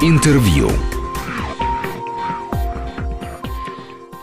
Интервью. 0.00 0.70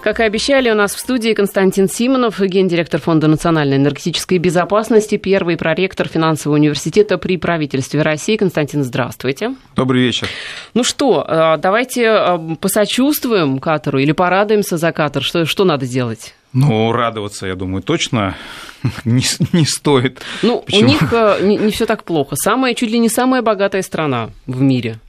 Как 0.01 0.21
и 0.21 0.23
обещали, 0.23 0.69
у 0.69 0.73
нас 0.73 0.95
в 0.95 0.99
студии 0.99 1.33
Константин 1.33 1.89
Симонов, 1.89 2.39
гендиректор 2.39 3.01
Фонда 3.01 3.27
национальной 3.27 3.75
энергетической 3.75 4.37
безопасности, 4.37 5.17
первый 5.17 5.57
проректор 5.57 6.07
финансового 6.07 6.57
университета 6.57 7.17
при 7.17 7.35
правительстве 7.35 8.03
России. 8.03 8.37
Константин, 8.37 8.85
здравствуйте. 8.85 9.53
Добрый 9.75 10.01
вечер. 10.01 10.29
Ну 10.73 10.85
что, 10.85 11.25
э, 11.27 11.57
давайте 11.57 12.03
э, 12.03 12.55
посочувствуем 12.61 13.59
Катару 13.59 13.99
или 13.99 14.13
порадуемся 14.13 14.77
за 14.77 14.93
Катар. 14.93 15.23
Что, 15.23 15.43
что 15.43 15.65
надо 15.65 15.85
делать? 15.85 16.35
Ну, 16.53 16.93
радоваться, 16.93 17.47
я 17.47 17.55
думаю, 17.55 17.83
точно 17.83 18.37
не, 19.03 19.25
не 19.51 19.65
стоит. 19.65 20.21
Ну, 20.41 20.61
Почему? 20.61 20.81
у 20.81 20.85
них 20.85 21.11
э, 21.11 21.39
не, 21.41 21.57
не 21.57 21.71
все 21.71 21.85
так 21.85 22.05
плохо. 22.05 22.37
Самая, 22.37 22.75
чуть 22.75 22.91
ли 22.91 22.97
не 22.97 23.09
самая 23.09 23.41
богатая 23.41 23.81
страна 23.81 24.29
в 24.47 24.61
мире. 24.61 24.99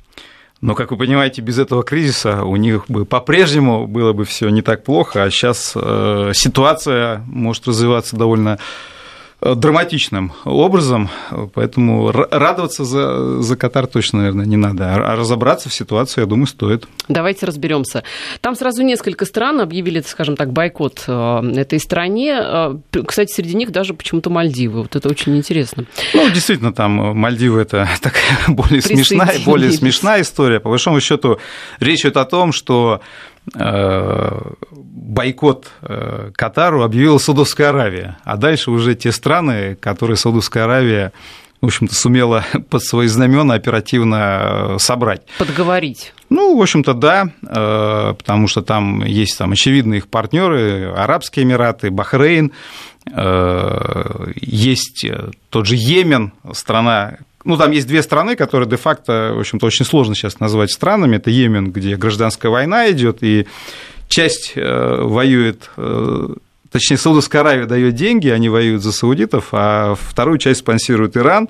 Но, 0.60 0.74
как 0.74 0.90
вы 0.90 0.96
понимаете, 0.96 1.42
без 1.42 1.58
этого 1.58 1.82
кризиса 1.82 2.44
у 2.44 2.56
них 2.56 2.86
бы 2.88 3.04
по-прежнему 3.04 3.86
было 3.86 4.12
бы 4.12 4.24
все 4.24 4.48
не 4.48 4.62
так 4.62 4.84
плохо, 4.84 5.24
а 5.24 5.30
сейчас 5.30 5.72
э, 5.74 6.32
ситуация 6.34 7.22
может 7.26 7.68
развиваться 7.68 8.16
довольно 8.16 8.58
драматичным 9.40 10.32
образом, 10.44 11.10
поэтому 11.52 12.10
радоваться 12.10 12.84
за, 12.84 13.42
за 13.42 13.56
Катар 13.56 13.86
точно, 13.86 14.20
наверное, 14.20 14.46
не 14.46 14.56
надо, 14.56 14.94
а 14.94 15.16
разобраться 15.16 15.68
в 15.68 15.74
ситуации, 15.74 16.22
я 16.22 16.26
думаю, 16.26 16.46
стоит. 16.46 16.88
Давайте 17.08 17.44
разберемся. 17.44 18.02
Там 18.40 18.56
сразу 18.56 18.82
несколько 18.82 19.26
стран 19.26 19.60
объявили, 19.60 20.00
скажем 20.00 20.36
так, 20.36 20.52
бойкот 20.52 21.04
э, 21.06 21.52
этой 21.56 21.78
стране. 21.78 22.38
Э, 22.40 22.78
кстати, 23.06 23.32
среди 23.32 23.54
них 23.54 23.72
даже 23.72 23.92
почему-то 23.92 24.30
Мальдивы. 24.30 24.82
Вот 24.82 24.96
это 24.96 25.08
очень 25.08 25.36
интересно. 25.36 25.84
Ну, 26.14 26.30
действительно, 26.30 26.72
там 26.72 26.92
Мальдивы 27.16 27.60
это 27.60 27.88
такая 28.00 28.38
более 28.48 28.80
смешная, 28.80 29.38
более 29.44 29.70
смешная 29.70 30.22
история. 30.22 30.60
По 30.60 30.70
большому 30.70 31.00
счету 31.00 31.38
речь 31.78 32.00
идет 32.00 32.16
о 32.16 32.24
том, 32.24 32.52
что 32.52 33.02
бойкот 35.16 35.70
э, 35.82 36.30
Катару 36.34 36.82
объявила 36.82 37.18
Саудовская 37.18 37.70
Аравия, 37.70 38.18
а 38.24 38.36
дальше 38.36 38.70
уже 38.70 38.94
те 38.94 39.12
страны, 39.12 39.76
которые 39.80 40.16
Саудовская 40.16 40.64
Аравия 40.64 41.12
в 41.62 41.66
общем-то, 41.66 41.94
сумела 41.94 42.44
под 42.70 42.84
свои 42.84 43.06
знамена 43.06 43.54
оперативно 43.54 44.74
э, 44.74 44.76
собрать. 44.78 45.22
Подговорить. 45.38 46.12
Ну, 46.28 46.56
в 46.56 46.60
общем-то, 46.60 46.92
да, 46.92 47.30
э, 47.42 48.14
потому 48.18 48.46
что 48.46 48.60
там 48.60 49.02
есть 49.04 49.38
там 49.38 49.52
очевидные 49.52 49.98
их 49.98 50.08
партнеры, 50.08 50.92
Арабские 50.94 51.44
Эмираты, 51.44 51.90
Бахрейн, 51.90 52.52
есть 54.34 55.06
тот 55.50 55.66
же 55.66 55.76
Йемен, 55.76 56.32
страна, 56.54 57.18
ну, 57.46 57.56
там 57.56 57.70
есть 57.70 57.86
две 57.86 58.02
страны, 58.02 58.36
которые 58.36 58.68
де-факто, 58.68 59.32
в 59.34 59.38
общем-то, 59.38 59.66
очень 59.66 59.84
сложно 59.84 60.14
сейчас 60.14 60.40
назвать 60.40 60.70
странами. 60.72 61.16
Это 61.16 61.30
Йемен, 61.30 61.70
где 61.70 61.96
гражданская 61.96 62.50
война 62.50 62.90
идет, 62.90 63.22
и 63.22 63.46
часть 64.08 64.52
э, 64.56 64.96
воюет, 65.00 65.70
э, 65.76 66.28
точнее, 66.76 66.98
Саудовская 66.98 67.40
Аравия 67.40 67.64
дает 67.64 67.94
деньги, 67.94 68.28
они 68.28 68.50
воюют 68.50 68.82
за 68.82 68.92
саудитов, 68.92 69.48
а 69.52 69.94
вторую 69.98 70.36
часть 70.38 70.60
спонсирует 70.60 71.16
Иран, 71.16 71.48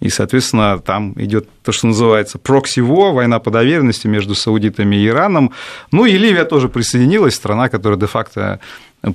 и, 0.00 0.08
соответственно, 0.08 0.78
там 0.78 1.12
идет 1.16 1.46
то, 1.62 1.72
что 1.72 1.88
называется 1.88 2.38
прокси-во, 2.38 3.12
война 3.12 3.38
по 3.38 3.50
доверенности 3.50 4.06
между 4.06 4.34
саудитами 4.34 4.96
и 4.96 5.06
Ираном. 5.06 5.52
Ну 5.92 6.06
и 6.06 6.16
Ливия 6.16 6.44
тоже 6.44 6.68
присоединилась, 6.68 7.34
страна, 7.34 7.68
которая 7.68 8.00
де-факто 8.00 8.60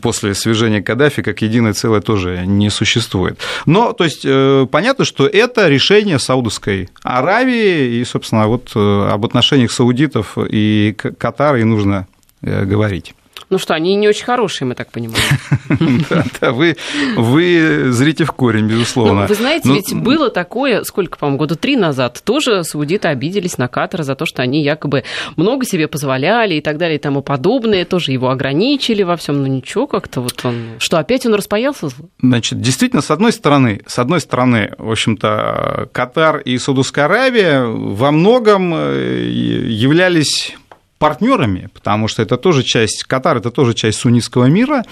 после 0.01 0.35
свержения 0.35 0.81
Каддафи 0.81 1.23
как 1.23 1.41
единое 1.41 1.73
целое 1.73 2.01
тоже 2.01 2.43
не 2.45 2.69
существует. 2.69 3.39
Но, 3.65 3.93
то 3.93 4.03
есть, 4.03 4.21
э, 4.25 4.67
понятно, 4.69 5.05
что 5.05 5.25
это 5.25 5.67
решение 5.67 6.19
Саудовской 6.19 6.89
Аравии, 7.01 7.99
и, 7.99 8.05
собственно, 8.05 8.47
вот 8.47 8.71
об 8.75 9.25
отношениях 9.25 9.71
саудитов 9.71 10.37
и 10.37 10.95
Катара 11.17 11.59
и 11.59 11.63
нужно 11.63 12.05
Э, 12.43 12.65
говорить. 12.65 13.15
Ну 13.49 13.57
что, 13.57 13.73
они 13.73 13.95
не 13.95 14.09
очень 14.09 14.25
хорошие, 14.25 14.67
мы 14.67 14.75
так 14.75 14.91
понимаем. 14.91 15.23
Да, 16.41 16.51
вы, 16.51 16.75
вы 17.15 17.91
зрите 17.91 18.23
в 18.25 18.31
корень, 18.31 18.67
безусловно. 18.67 19.21
Ну, 19.21 19.27
вы 19.27 19.35
знаете, 19.35 19.69
ведь 19.71 19.93
было 19.93 20.29
такое, 20.29 20.83
сколько, 20.83 21.17
по-моему, 21.17 21.39
года 21.39 21.55
три 21.55 21.75
назад, 21.75 22.21
тоже 22.23 22.63
саудиты 22.63 23.07
обиделись 23.07 23.57
на 23.57 23.67
Катар 23.67 24.03
за 24.03 24.15
то, 24.15 24.25
что 24.25 24.41
они 24.41 24.63
якобы 24.63 25.03
много 25.35 25.65
себе 25.65 25.87
позволяли 25.87 26.55
и 26.55 26.61
так 26.61 26.77
далее 26.77 26.97
и 26.97 27.01
тому 27.01 27.21
подобное, 27.21 27.85
тоже 27.85 28.11
его 28.11 28.29
ограничили 28.29 29.03
во 29.03 29.15
всем, 29.17 29.41
но 29.41 29.47
ничего 29.47 29.87
как-то 29.87 30.21
вот 30.21 30.39
он... 30.43 30.75
Что, 30.79 30.97
опять 30.99 31.25
он 31.25 31.33
распаялся? 31.33 31.89
Значит, 32.21 32.61
действительно, 32.61 33.01
с 33.01 33.11
одной 33.11 33.31
стороны, 33.31 33.81
с 33.87 33.99
одной 33.99 34.21
стороны, 34.21 34.73
в 34.77 34.91
общем-то, 34.91 35.89
Катар 35.91 36.39
и 36.39 36.57
Саудовская 36.57 37.05
Аравия 37.05 37.63
во 37.63 38.11
многом 38.11 38.73
э, 38.73 39.27
являлись 39.67 40.55
партнерами, 40.99 41.69
потому 41.73 42.07
что 42.07 42.21
это 42.21 42.37
тоже 42.37 42.63
часть, 42.63 43.03
Катар 43.03 43.37
это 43.37 43.51
тоже 43.51 43.73
часть 43.73 43.99
суннитского 43.99 44.45
мира, 44.45 44.83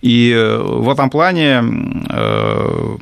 и 0.00 0.32
э, 0.32 0.58
в 0.58 0.88
этом 0.90 1.10
плане 1.10 1.62
э, 2.08 2.96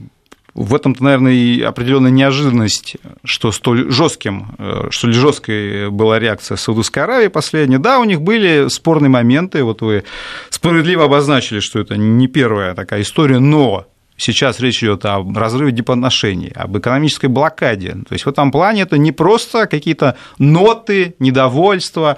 в 0.56 0.74
этом-то, 0.74 1.04
наверное, 1.04 1.32
и 1.32 1.60
определенная 1.60 2.10
неожиданность, 2.10 2.96
что 3.24 3.52
столь 3.52 3.90
жестким, 3.90 4.54
э, 4.58 4.86
что 4.90 5.08
ли 5.08 5.12
жесткой 5.12 5.90
была 5.90 6.18
реакция 6.18 6.56
Саудовской 6.56 7.02
Аравии 7.02 7.28
последняя. 7.28 7.78
Да, 7.78 7.98
у 7.98 8.04
них 8.04 8.22
были 8.22 8.68
спорные 8.68 9.10
моменты, 9.10 9.62
вот 9.62 9.82
вы 9.82 10.04
справедливо 10.48 11.04
обозначили, 11.04 11.60
что 11.60 11.78
это 11.78 11.98
не 11.98 12.26
первая 12.26 12.74
такая 12.74 13.02
история, 13.02 13.38
но 13.38 13.86
Сейчас 14.16 14.60
речь 14.60 14.82
идет 14.82 15.04
о 15.04 15.24
разрыве 15.34 15.72
дипотношений, 15.72 16.52
об 16.54 16.76
экономической 16.78 17.26
блокаде. 17.26 17.92
То 18.08 18.12
есть 18.12 18.24
в 18.24 18.28
этом 18.28 18.50
плане 18.50 18.82
это 18.82 18.98
не 18.98 19.12
просто 19.12 19.66
какие-то 19.66 20.16
ноты, 20.38 21.14
недовольства, 21.18 22.16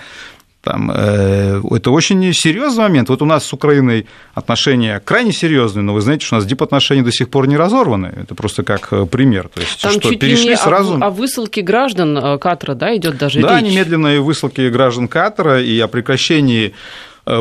там, 0.69 0.91
э, 0.93 1.63
это 1.71 1.91
очень 1.91 2.33
серьезный 2.35 2.83
момент. 2.83 3.09
Вот 3.09 3.23
у 3.23 3.25
нас 3.25 3.47
с 3.47 3.53
Украиной 3.53 4.07
отношения 4.35 5.01
крайне 5.01 5.33
серьезные, 5.33 5.83
но 5.83 5.95
вы 5.95 6.01
знаете, 6.01 6.27
что 6.27 6.35
у 6.35 6.39
нас 6.39 6.47
дипотношения 6.47 7.03
до 7.03 7.13
сих 7.13 7.31
пор 7.31 7.47
не 7.47 7.57
разорваны. 7.57 8.13
Это 8.17 8.35
просто 8.35 8.65
как 8.65 8.93
э, 8.93 9.07
пример. 9.07 9.49
То 9.49 9.61
есть, 9.61 9.81
Там 9.81 9.93
что 9.93 10.11
чуть 10.11 10.21
перешли 10.21 10.45
ли 10.45 10.51
не 10.51 10.57
сразу... 10.57 10.95
о, 11.01 11.07
о 11.07 11.11
высылке 11.11 11.63
граждан 11.63 12.19
э, 12.19 12.39
Катара, 12.39 12.75
да, 12.75 12.95
идет 12.97 13.17
даже 13.19 13.41
да, 13.41 13.61
речь? 13.61 13.65
Да, 13.65 13.71
немедленные 13.71 14.21
высылки 14.21 14.69
граждан 14.69 15.09
Катара 15.09 15.63
и 15.63 15.79
о 15.79 15.87
прекращении 15.87 16.75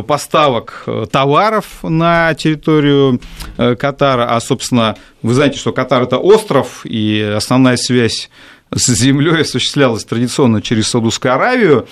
поставок 0.02 0.84
э, 0.86 1.06
товаров 1.12 1.66
на 1.84 2.34
территорию 2.34 3.22
э, 3.58 3.75
Катара, 3.75 4.36
а, 4.36 4.40
собственно, 4.40 4.96
вы 5.22 5.34
знаете, 5.34 5.58
что 5.58 5.72
Катар– 5.72 6.02
это 6.03 6.18
остров, 6.18 6.86
и 6.86 7.22
основная 7.36 7.78
связь 7.78 8.30
с 8.74 8.88
землей 8.94 9.42
осуществлялась 9.42 10.03
традиционно 10.03 10.62
через 10.62 10.90
Саудовскую 10.90 11.34
Аравию. 11.34 11.88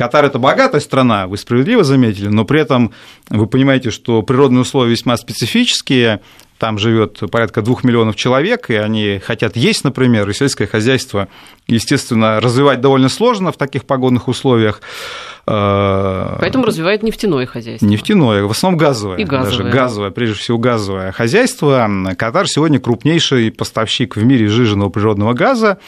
Катар– 0.00 0.24
это 0.26 0.38
богатая 0.38 0.80
страна, 0.80 1.26
вы 1.26 1.36
справедливо 1.36 1.84
заметили, 1.84 2.28
но 2.28 2.46
при 2.46 2.58
этом 2.58 2.94
вы 3.28 3.46
понимаете, 3.46 3.90
что 3.90 4.22
природные 4.22 4.62
условия 4.62 4.92
весьма 4.92 5.14
специфические, 5.18 6.22
там 6.56 6.78
живет 6.78 7.20
порядка 7.30 7.60
двух 7.60 7.84
миллионов 7.84 8.16
человек, 8.16 8.70
и 8.70 8.76
они 8.76 9.20
хотят 9.22 9.56
есть, 9.56 9.84
например, 9.84 10.26
и 10.30 10.32
сельское 10.32 10.66
хозяйство, 10.66 11.28
естественно, 11.66 12.40
развивать 12.40 12.80
довольно 12.80 13.10
сложно 13.10 13.52
в 13.52 13.58
таких 13.58 13.84
погодных 13.84 14.28
условиях. 14.28 14.80
Э, 15.46 16.36
Поэтому 16.40 16.64
развивает 16.64 17.02
нефтяное 17.02 17.44
хозяйство. 17.44 17.84
Нефтяное, 17.84 18.44
в 18.44 18.50
основном 18.50 18.78
газовое. 18.78 19.18
И 19.18 19.24
газовое. 19.24 19.50
Даже 19.50 19.64
газовое, 19.64 20.10
прежде 20.10 20.36
всего 20.36 20.56
газовое 20.56 21.12
хозяйство. 21.12 21.90
Катар 22.16 22.46
сегодня 22.46 22.80
крупнейший 22.80 23.50
поставщик 23.50 24.16
в 24.16 24.24
мире 24.24 24.48
жиженного 24.48 24.88
природного 24.88 25.34
газа. 25.34 25.78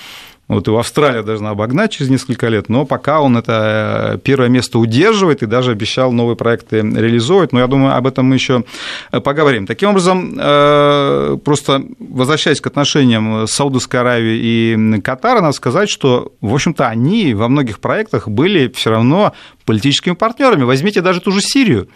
Вот 0.49 0.67
его 0.67 0.81
Австралия 0.81 1.23
должна 1.23 1.51
обогнать 1.51 1.93
через 1.93 2.11
несколько 2.11 2.49
лет, 2.49 2.69
но 2.69 2.85
пока 2.85 3.21
он 3.21 3.37
это 3.37 4.15
э, 4.15 4.19
первое 4.19 4.49
место 4.49 4.79
удерживает 4.79 5.43
и 5.43 5.47
даже 5.47 5.71
обещал 5.71 6.13
новые 6.13 6.37
проекты 6.37 6.81
реализовывать. 6.81 7.53
Но 7.53 7.61
я 7.61 7.67
думаю, 7.69 7.97
об 7.97 8.07
этом 8.07 8.27
мы 8.27 8.35
еще 8.35 8.65
э, 9.13 9.21
поговорим. 9.21 9.67
Таким 9.67 9.91
образом, 9.91 10.37
э, 10.39 11.39
просто 11.45 11.85
возвращаясь 11.99 12.61
к 12.61 12.67
отношениям 12.67 13.47
Саудовской 13.47 14.01
Аравии 14.01 14.39
и 14.43 15.01
Катара, 15.01 15.41
надо 15.41 15.53
сказать, 15.53 15.89
что, 15.89 16.33
в 16.41 16.53
общем-то, 16.53 16.89
они 16.89 17.35
во 17.35 17.49
многих 17.49 17.79
проектах 17.79 18.29
были 18.29 18.69
все 18.69 18.91
равно 18.91 19.33
политическими 19.65 20.15
партнерами. 20.15 20.65
Возьмите 20.65 21.01
даже 21.01 21.21
ту 21.21 21.31
же 21.31 21.41
Сирию. 21.41 21.89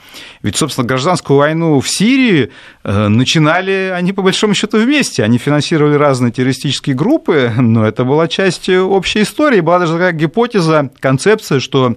Ведь, 0.42 0.56
собственно, 0.56 0.86
гражданскую 0.86 1.38
войну 1.38 1.80
в 1.80 1.88
Сирии 1.88 2.50
э, 2.84 3.08
начинали 3.08 3.92
они, 3.94 4.12
по 4.12 4.22
большому 4.22 4.54
счету, 4.54 4.78
вместе. 4.78 5.22
Они 5.22 5.38
финансировали 5.38 5.94
разные 5.94 6.32
террористические 6.32 6.94
группы, 6.96 7.52
но 7.56 7.86
это 7.86 8.04
была 8.04 8.28
часть 8.28 8.68
общей 8.68 9.22
истории. 9.22 9.60
Была 9.60 9.78
даже 9.78 9.94
такая 9.94 10.12
гипотеза, 10.12 10.90
концепция, 11.00 11.60
что 11.60 11.96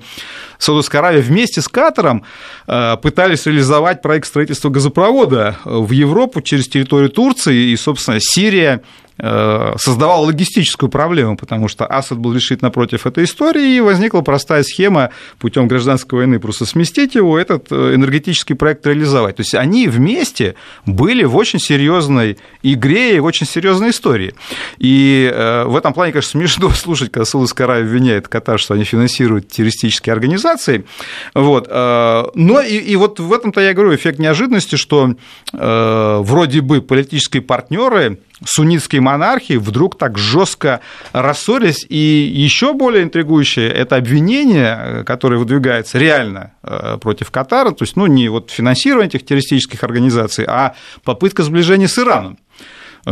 Саудовская 0.57 1.01
Аравия 1.01 1.21
вместе 1.21 1.61
с 1.61 1.67
Катаром 1.67 2.23
э, 2.67 2.97
пытались 3.01 3.45
реализовать 3.45 4.01
проект 4.01 4.27
строительства 4.27 4.69
газопровода 4.69 5.57
в 5.65 5.91
Европу 5.91 6.41
через 6.41 6.67
территорию 6.67 7.09
Турции, 7.09 7.69
и, 7.69 7.77
собственно, 7.77 8.17
Сирия 8.19 8.81
создавал 9.19 10.23
логистическую 10.23 10.89
проблему, 10.89 11.35
потому 11.37 11.67
что 11.67 11.85
Асад 11.85 12.17
был 12.17 12.33
решительно 12.33 12.71
против 12.71 13.05
этой 13.05 13.25
истории, 13.25 13.75
и 13.75 13.81
возникла 13.81 14.21
простая 14.21 14.63
схема 14.63 15.09
путем 15.39 15.67
гражданской 15.67 16.19
войны 16.19 16.39
просто 16.39 16.65
сместить 16.65 17.15
его, 17.15 17.37
этот 17.37 17.71
э, 17.71 17.95
энергетический 17.95 18.55
проект 18.55 18.85
реализовать. 18.87 19.37
То 19.37 19.41
есть 19.41 19.55
они 19.55 19.87
вместе 19.87 20.55
были 20.85 21.23
в 21.23 21.35
очень 21.35 21.59
серьезной 21.59 22.37
игре 22.63 23.17
и 23.17 23.19
в 23.19 23.25
очень 23.25 23.45
серьезной 23.45 23.89
истории. 23.89 24.33
И 24.77 25.29
в 25.65 25.75
этом 25.75 25.93
плане, 25.93 26.13
конечно, 26.13 26.31
смешно 26.31 26.69
слушать, 26.73 27.11
когда 27.11 27.25
Саудовская 27.25 27.67
Аравия 27.67 27.83
обвиняет 27.83 28.27
Катар, 28.27 28.59
что 28.59 28.73
они 28.73 28.83
финансируют 28.83 29.49
террористические 29.49 30.13
организации. 30.13 30.85
Вот. 31.33 31.67
Но 31.69 32.61
и, 32.61 32.77
и 32.77 32.95
вот 32.95 33.19
в 33.19 33.33
этом-то 33.33 33.61
я 33.61 33.73
говорю, 33.73 33.95
эффект 33.95 34.19
неожиданности, 34.19 34.75
что 34.75 35.15
э, 35.53 36.17
вроде 36.21 36.61
бы 36.61 36.81
политические 36.81 37.41
партнеры 37.41 38.19
суннитские 38.43 39.01
монархии 39.01 39.55
вдруг 39.55 39.97
так 39.97 40.17
жестко 40.17 40.81
рассорились. 41.13 41.85
И 41.89 42.31
еще 42.33 42.73
более 42.73 43.03
интригующее 43.03 43.69
это 43.69 43.95
обвинение, 43.95 45.03
которое 45.05 45.37
выдвигается 45.37 45.97
реально 45.97 46.53
э, 46.63 46.97
против 47.01 47.31
Катара, 47.31 47.71
то 47.71 47.83
есть 47.83 47.95
ну, 47.95 48.07
не 48.07 48.29
вот 48.29 48.51
финансирование 48.51 49.07
этих 49.07 49.25
террористических 49.25 49.83
организаций, 49.83 50.45
а 50.47 50.75
попытка 51.03 51.43
сближения 51.43 51.87
с 51.87 51.97
Ираном 51.97 52.37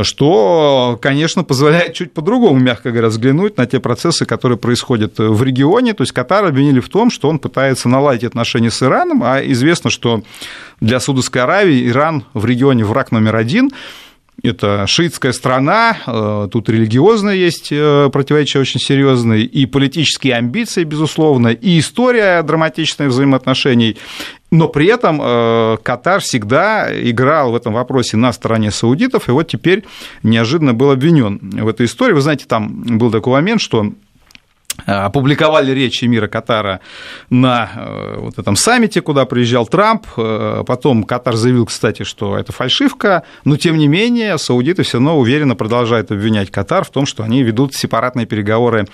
что, 0.01 1.00
конечно, 1.01 1.45
позволяет 1.45 1.94
чуть 1.94 2.13
по-другому, 2.13 2.59
мягко 2.59 2.91
говоря, 2.91 3.07
взглянуть 3.07 3.57
на 3.57 3.65
те 3.65 3.80
процессы, 3.80 4.25
которые 4.25 4.57
происходят 4.57 5.18
в 5.18 5.41
регионе. 5.41 5.94
То 5.94 6.03
есть 6.03 6.12
Катар 6.12 6.45
обвинили 6.45 6.81
в 6.81 6.89
том, 6.89 7.09
что 7.09 7.30
он 7.30 7.39
пытается 7.39 7.88
наладить 7.88 8.25
отношения 8.25 8.69
с 8.69 8.83
Ираном, 8.83 9.23
а 9.23 9.39
известно, 9.39 9.89
что 9.89 10.23
для 10.81 11.00
Саудовской 11.00 11.41
Аравии 11.41 11.88
Иран 11.88 12.25
в 12.33 12.45
регионе 12.45 12.83
враг 12.83 13.12
номер 13.12 13.38
один– 13.38 13.71
это 14.44 14.86
шиитская 14.88 15.31
страна, 15.31 15.98
э, 16.06 16.48
тут 16.51 16.69
религиозно 16.69 17.31
есть 17.31 17.69
э, 17.72 18.10
противоречия 18.12 18.60
очень 18.60 18.80
серьезные, 18.80 19.44
и 19.44 19.66
политические 19.66 20.36
амбиции, 20.36 20.84
безусловно, 20.84 21.50
и 21.50 21.80
история 21.80 22.44
драматичных 22.44 23.10
взаимоотношений. 23.10 23.98
Но 24.51 24.68
при 24.69 24.88
этом 24.88 25.19
э, 25.22 25.78
Катар 25.84 26.22
всегда 26.22 26.88
играл 27.10 27.51
в 27.51 27.56
этом 27.56 27.74
вопросе 27.74 28.16
на 28.16 28.31
стороне 28.31 28.72
саудитов, 28.72 29.28
и 29.28 29.31
вот 29.31 29.48
теперь 29.48 29.84
неожиданно 30.24 30.74
был 30.74 30.92
обвинен 30.92 31.40
в 31.42 31.68
этой 31.68 31.86
истории. 31.88 32.13
Вы 32.13 32.22
знаете, 32.22 32.45
там 32.48 32.98
был 32.98 33.12
такой 33.12 33.33
момент, 33.33 33.60
что 33.60 33.92
опубликовали 34.85 35.71
речи 35.71 36.06
мира 36.06 36.27
Катара 36.27 36.79
на 37.29 37.69
э, 37.75 38.15
вот 38.19 38.38
этом 38.38 38.56
саммите, 38.56 39.01
куда 39.01 39.25
приезжал 39.25 39.65
Трамп. 39.65 40.06
Э, 40.18 40.63
потом 40.65 41.03
Катар 41.03 41.35
заявил, 41.35 41.65
кстати, 41.65 42.03
что 42.03 42.38
это 42.38 42.51
фальшивка, 42.51 43.24
но 43.44 43.57
тем 43.57 43.77
не 43.77 43.88
менее 43.88 44.38
саудиты 44.38 44.83
все 44.83 44.97
равно 44.97 45.18
уверенно 45.19 45.56
продолжают 45.56 46.12
обвинять 46.12 46.51
Катар 46.51 46.83
в 46.83 46.89
том, 46.89 47.06
что 47.06 47.24
они 47.24 47.44
ведут 47.44 47.74
сепаратные 47.75 48.25
переговоры 48.25 48.88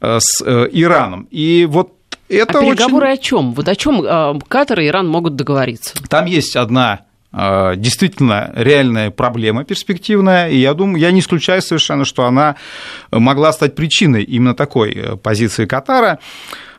э, 0.00 0.18
с 0.20 0.42
Ираном. 0.42 1.28
И 1.30 1.66
вот 1.68 1.92
это 2.28 2.58
а 2.58 2.62
переговоры 2.62 3.06
очень... 3.06 3.18
о 3.18 3.22
чем? 3.22 3.52
Вот 3.52 3.68
о 3.68 3.76
чем 3.76 4.40
Катар 4.48 4.80
и 4.80 4.86
Иран 4.86 5.08
могут 5.08 5.36
договориться? 5.36 5.94
Там 6.08 6.26
есть 6.26 6.56
одна 6.56 7.00
Э, 7.00 7.11
действительно 7.32 8.52
реальная 8.54 9.10
проблема 9.10 9.64
перспективная, 9.64 10.50
и 10.50 10.56
я 10.56 10.74
думаю, 10.74 11.00
я 11.00 11.10
не 11.12 11.20
исключаю 11.20 11.62
совершенно, 11.62 12.04
что 12.04 12.26
она 12.26 12.56
могла 13.10 13.52
стать 13.52 13.74
причиной 13.74 14.22
именно 14.22 14.54
такой 14.54 14.92
э, 14.92 15.16
позиции 15.16 15.64
Катара. 15.64 16.18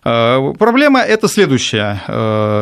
Э, 0.03 0.53
проблема 0.59 1.00
это 1.00 1.27
следующая. 1.27 2.01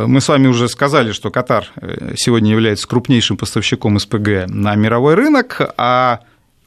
Мы 0.07 0.21
с 0.21 0.27
вами 0.29 0.47
уже 0.47 0.69
сказали, 0.69 1.11
что 1.11 1.31
Катар 1.31 1.67
сегодня 2.15 2.51
является 2.51 2.87
крупнейшим 2.87 3.35
поставщиком 3.35 3.99
СПГ 3.99 4.47
на 4.47 4.75
мировой 4.75 5.15
рынок, 5.15 5.61
а 5.77 6.19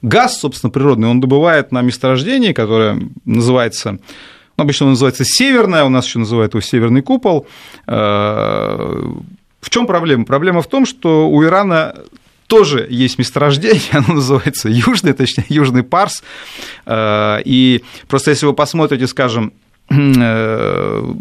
газ, 0.03 0.39
собственно, 0.39 0.69
природный, 0.69 1.07
он 1.07 1.21
добывает 1.21 1.71
на 1.71 1.81
месторождении, 1.81 2.53
которое 2.53 2.99
называется 3.25 3.97
обычно 4.57 4.85
он 4.85 4.91
называется 4.93 5.23
северное, 5.25 5.83
у 5.83 5.89
нас 5.89 6.05
еще 6.05 6.19
называют 6.19 6.53
его 6.53 6.61
северный 6.61 7.01
купол. 7.01 7.47
В 9.65 9.71
чем 9.71 9.87
проблема? 9.87 10.25
Проблема 10.25 10.61
в 10.61 10.67
том, 10.67 10.85
что 10.85 11.27
у 11.27 11.43
Ирана 11.43 11.95
тоже 12.45 12.85
есть 12.87 13.17
месторождение, 13.17 13.81
оно 13.93 14.13
называется 14.13 14.69
Южный, 14.69 15.13
точнее, 15.13 15.45
Южный 15.49 15.81
Парс. 15.81 16.23
Э, 16.85 17.39
и 17.43 17.83
просто 18.07 18.29
если 18.29 18.45
вы 18.45 18.53
посмотрите, 18.53 19.07
скажем, 19.07 19.53
э, 19.89 21.13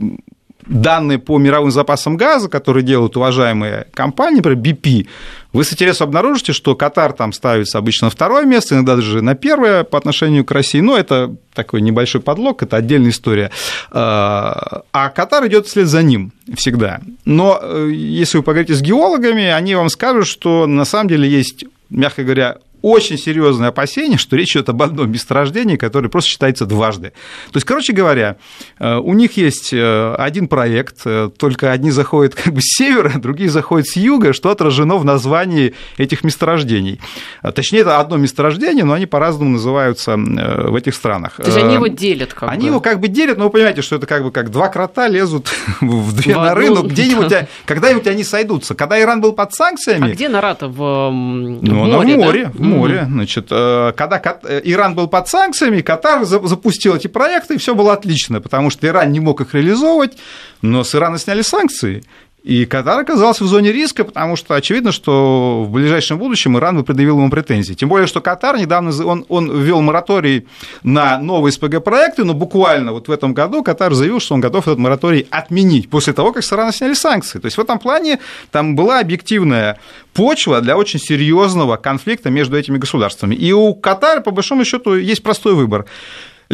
данные 0.67 1.19
по 1.19 1.39
мировым 1.39 1.71
запасам 1.71 2.17
газа, 2.17 2.49
которые 2.49 2.83
делают 2.83 3.17
уважаемые 3.17 3.87
компании, 3.93 4.39
например, 4.39 4.59
BP, 4.59 5.07
вы 5.53 5.63
с 5.63 5.73
интересом 5.73 6.09
обнаружите, 6.09 6.53
что 6.53 6.75
Катар 6.75 7.13
там 7.13 7.33
ставится 7.33 7.79
обычно 7.79 8.07
на 8.07 8.11
второе 8.11 8.45
место, 8.45 8.75
иногда 8.75 8.97
даже 8.97 9.23
на 9.23 9.35
первое 9.35 9.85
по 9.85 9.99
отношению 9.99 10.45
к 10.45 10.51
России. 10.51 10.81
Но 10.81 10.97
это 10.97 11.37
такой 11.53 11.81
небольшой 11.81 12.21
подлог, 12.21 12.63
это 12.63 12.77
отдельная 12.77 13.11
история. 13.11 13.51
А, 13.93 14.83
а 14.93 15.11
Катар 15.11 15.47
идет 15.47 15.67
вслед 15.67 15.87
за 15.87 16.03
ним 16.03 16.33
всегда. 16.57 17.01
Но 17.25 17.61
э, 17.63 17.91
если 17.93 18.39
вы 18.39 18.43
поговорите 18.43 18.75
с 18.75 18.83
геологами, 18.83 19.45
они 19.45 19.77
вам 19.77 19.91
скажут, 19.91 20.27
что 20.27 20.67
на 20.67 20.85
самом 20.85 21.09
деле 21.09 21.29
есть 21.29 21.65
мягко 21.95 22.25
говоря, 22.25 22.59
очень 22.85 23.17
серьезное 23.17 23.69
опасение, 23.69 24.19
что 24.19 24.37
речь 24.37 24.55
идет 24.55 24.69
об 24.69 24.83
одном 24.83 25.11
месторождении, 25.11 25.77
которое 25.77 26.11
просто 26.11 26.29
считается 26.29 26.67
дважды. 26.67 27.13
То 27.51 27.57
есть, 27.57 27.67
короче 27.67 27.95
говоря, 27.95 28.37
э, 28.79 28.97
у 28.97 29.15
них 29.15 29.39
есть 29.39 29.73
э, 29.73 30.15
один 30.19 30.49
проект, 30.49 30.99
э, 31.07 31.31
только 31.35 31.73
одни 31.73 31.91
заходят 31.91 32.35
как 32.45 32.53
бы 32.53 32.61
с 32.61 32.77
севера, 32.77 33.13
другие 33.17 33.49
заходят 33.49 33.89
с 33.89 33.97
юга, 33.97 34.35
что 34.35 34.51
отражено 34.51 34.97
в 34.99 35.05
названии 35.07 35.73
этих 35.97 36.25
месторождений. 36.25 37.01
Точнее, 37.55 37.81
это 37.81 38.01
одно 38.01 38.19
месторождение, 38.19 38.85
но 38.85 38.93
они 38.93 39.07
по-разному 39.07 39.53
называются 39.53 40.17
в 40.19 40.77
этих 40.77 40.95
странах. 40.95 41.37
То 41.37 41.45
есть 41.45 41.57
они 41.57 41.75
его 41.75 41.87
делят 41.87 42.35
как 42.35 42.51
Они 42.51 42.65
бы. 42.65 42.67
его 42.67 42.81
как 42.81 43.01
бы 43.01 43.09
делят, 43.09 43.39
но 43.39 43.45
вы 43.45 43.51
понимаете, 43.51 43.81
что 43.81 43.97
это 43.97 44.07
как 44.07 44.25
бы 44.25 44.31
как 44.31 44.51
два 44.51 44.69
крота 44.69 45.09
лезут 45.09 45.51
в 45.81 46.15
две 46.15 46.35
норы, 46.35 46.69
но 46.69 46.83
где-нибудь, 46.83 47.33
когда-нибудь 47.65 48.07
они 48.09 48.25
сойдутся. 48.25 48.75
Когда 48.75 49.01
Иран 49.01 49.23
был 49.23 49.33
под 49.33 49.55
санкциями... 49.55 50.11
А 50.11 50.15
где 50.15 50.29
нора-то? 50.29 50.69
В 50.69 51.11
ну, 51.11 51.87
море, 51.87 52.17
на 52.17 52.25
море, 52.25 52.45
да? 52.45 52.51
в 52.53 52.61
море 52.61 52.74
море. 52.79 53.07
Значит, 53.09 53.49
э, 53.51 53.93
когда 53.97 54.21
э, 54.45 54.61
Иран 54.65 54.95
был 54.95 55.09
под 55.09 55.29
санкциями, 55.29 55.81
Катар 55.81 56.25
запустил 56.25 56.95
эти 56.95 57.07
проекты, 57.07 57.55
и 57.55 57.59
все 57.59 57.75
было 57.75 57.93
отлично, 57.93 58.41
потому 58.41 58.71
что 58.71 58.87
Иран 58.87 59.13
не 59.13 59.21
мог 59.21 59.41
их 59.41 59.55
реализовывать, 59.55 60.19
но 60.63 60.85
с 60.85 60.95
Ирана 60.95 61.19
сняли 61.19 61.43
санкции. 61.43 62.05
И 62.45 62.67
Катар 62.67 63.01
оказался 63.01 63.43
в 63.43 63.47
зоне 63.47 63.73
риска, 63.73 64.05
потому 64.05 64.37
что 64.37 64.55
очевидно, 64.55 64.93
что 64.93 65.65
в 65.67 65.71
ближайшем 65.71 66.19
будущем 66.19 66.59
Иран 66.59 66.77
бы 66.77 66.85
предъявил 66.85 67.17
ему 67.17 67.31
претензии. 67.31 67.73
Тем 67.73 67.89
более, 67.89 68.07
что 68.07 68.21
Катар 68.21 68.59
недавно 68.59 68.93
он, 69.07 69.25
он 69.31 69.51
ввел 69.51 69.81
мораторий 69.81 70.47
на 70.83 71.19
новые 71.19 71.53
СПГ-проекты, 71.53 72.23
но 72.23 72.35
буквально 72.35 72.93
вот 72.93 73.09
в 73.09 73.11
этом 73.11 73.33
году 73.33 73.63
Катар 73.63 73.95
заявил, 73.95 74.21
что 74.21 74.35
он 74.35 74.43
готов 74.43 74.69
этот 74.69 74.79
мораторий 74.79 75.27
отменить 75.31 75.89
после 75.89 76.13
того, 76.13 76.33
как 76.33 76.45
с 76.45 76.53
Ирана 76.53 76.71
сняли 76.71 76.93
санкции. 76.93 77.39
То 77.39 77.47
есть 77.47 77.57
в 77.57 77.61
этом 77.63 77.79
плане 77.79 78.19
там 78.51 78.77
была 78.77 79.01
объективная 79.01 79.79
почва 80.13 80.61
для 80.61 80.77
очень 80.77 81.01
серьезного 81.01 81.79
конфликта 81.79 82.29
между 82.29 82.59
этими 82.59 82.77
государствами. 82.77 83.35
И 83.35 83.53
у 83.53 83.73
Катара, 83.75 84.21
по 84.21 84.33
большому 84.33 84.67
счету, 84.67 84.97
есть 84.97 85.23
простой 85.23 85.55
выбор 85.55 85.87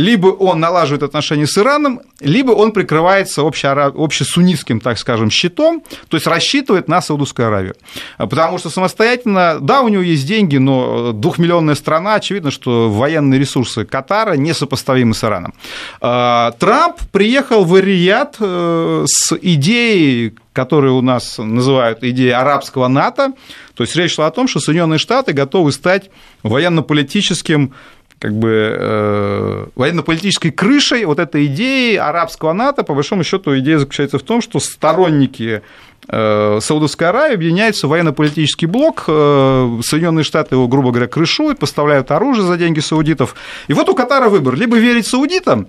либо 0.00 0.29
он 0.29 0.61
налаживает 0.61 1.02
отношения 1.02 1.47
с 1.47 1.58
Ираном, 1.58 2.00
либо 2.20 2.52
он 2.52 2.73
прикрывается 2.73 3.43
общесуннитским, 3.43 4.81
так 4.81 4.98
скажем, 4.98 5.31
щитом, 5.31 5.82
то 6.08 6.17
есть 6.17 6.27
рассчитывает 6.27 6.89
на 6.89 7.03
Саудовскую 7.03 7.48
Аравию. 7.48 7.75
Потому 8.17 8.58
что 8.58 8.70
самостоятельно, 8.70 9.58
да, 9.60 9.82
у 9.82 9.89
него 9.89 10.03
есть 10.03 10.27
деньги, 10.27 10.56
но 10.56 11.13
двухмиллионная 11.13 11.75
страна, 11.75 12.15
очевидно, 12.15 12.51
что 12.51 12.91
военные 12.91 13.39
ресурсы 13.39 13.84
Катара 13.84 14.34
несопоставимы 14.34 15.15
с 15.15 15.22
Ираном. 15.22 15.53
А, 16.01 16.53
Трамп 16.53 16.96
приехал 17.13 17.65
в 17.65 17.79
Рият 17.79 18.36
э, 18.41 19.05
с 19.06 19.36
идеей, 19.43 20.34
которую 20.55 20.96
у 20.96 21.03
нас 21.03 21.36
называют 21.39 22.03
идеей 22.03 22.32
арабского 22.32 22.89
НАТО, 22.89 23.32
то 23.75 23.82
есть 23.82 23.94
речь 23.96 24.15
шла 24.15 24.27
о 24.27 24.31
том, 24.31 24.48
что 24.48 24.60
Соединенные 24.60 24.98
Штаты 24.98 25.32
готовы 25.32 25.72
стать 25.72 26.10
военно-политическим 26.43 27.72
как 28.20 28.34
бы 28.34 28.77
э, 28.79 29.67
военно-политической 29.74 30.50
крышей 30.50 31.06
вот 31.06 31.19
этой 31.19 31.46
идеи 31.46 31.96
арабского 31.96 32.53
НАТО, 32.53 32.84
по 32.84 32.94
большому 32.94 33.24
счету 33.24 33.58
идея 33.58 33.79
заключается 33.79 34.19
в 34.19 34.22
том, 34.22 34.43
что 34.43 34.60
сторонники 34.60 35.62
э, 36.06 36.58
Саудовской 36.60 37.08
Аравии 37.08 37.34
объединяются 37.34 37.86
в 37.86 37.91
военно-политический 37.91 38.67
блок, 38.67 39.05
э, 39.08 39.81
Соединенные 39.82 40.24
Штаты 40.24 40.55
его, 40.55 40.69
грубо 40.69 40.91
говоря, 40.91 41.08
крышуют, 41.08 41.58
поставляют 41.58 42.10
оружие 42.10 42.44
за 42.44 42.58
деньги 42.58 42.81
саудитов. 42.81 43.34
И 43.69 43.72
вот 43.72 43.89
у 43.89 43.94
Катара 43.94 44.29
выбор, 44.29 44.55
либо 44.55 44.77
верить 44.77 45.06
саудитам, 45.06 45.69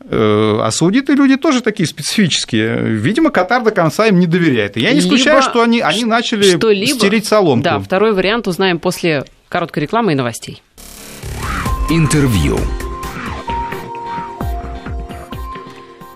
э, 0.00 0.58
а 0.62 0.70
саудиты 0.70 1.12
люди 1.12 1.36
тоже 1.36 1.60
такие 1.60 1.86
специфические. 1.86 2.78
Видимо, 2.78 3.28
Катар 3.28 3.62
до 3.62 3.72
конца 3.72 4.06
им 4.06 4.18
не 4.18 4.26
доверяет. 4.26 4.78
И 4.78 4.80
я 4.80 4.94
не 4.94 5.00
исключаю, 5.00 5.36
либо 5.36 5.50
что 5.50 5.60
они, 5.60 5.82
они 5.82 6.06
начали 6.06 6.44
стереть 6.86 7.26
соломку. 7.26 7.62
Да, 7.62 7.78
второй 7.78 8.14
вариант 8.14 8.48
узнаем 8.48 8.78
после 8.78 9.24
короткой 9.50 9.82
рекламы 9.82 10.12
и 10.12 10.14
новостей. 10.14 10.62
Интервью. 11.90 12.56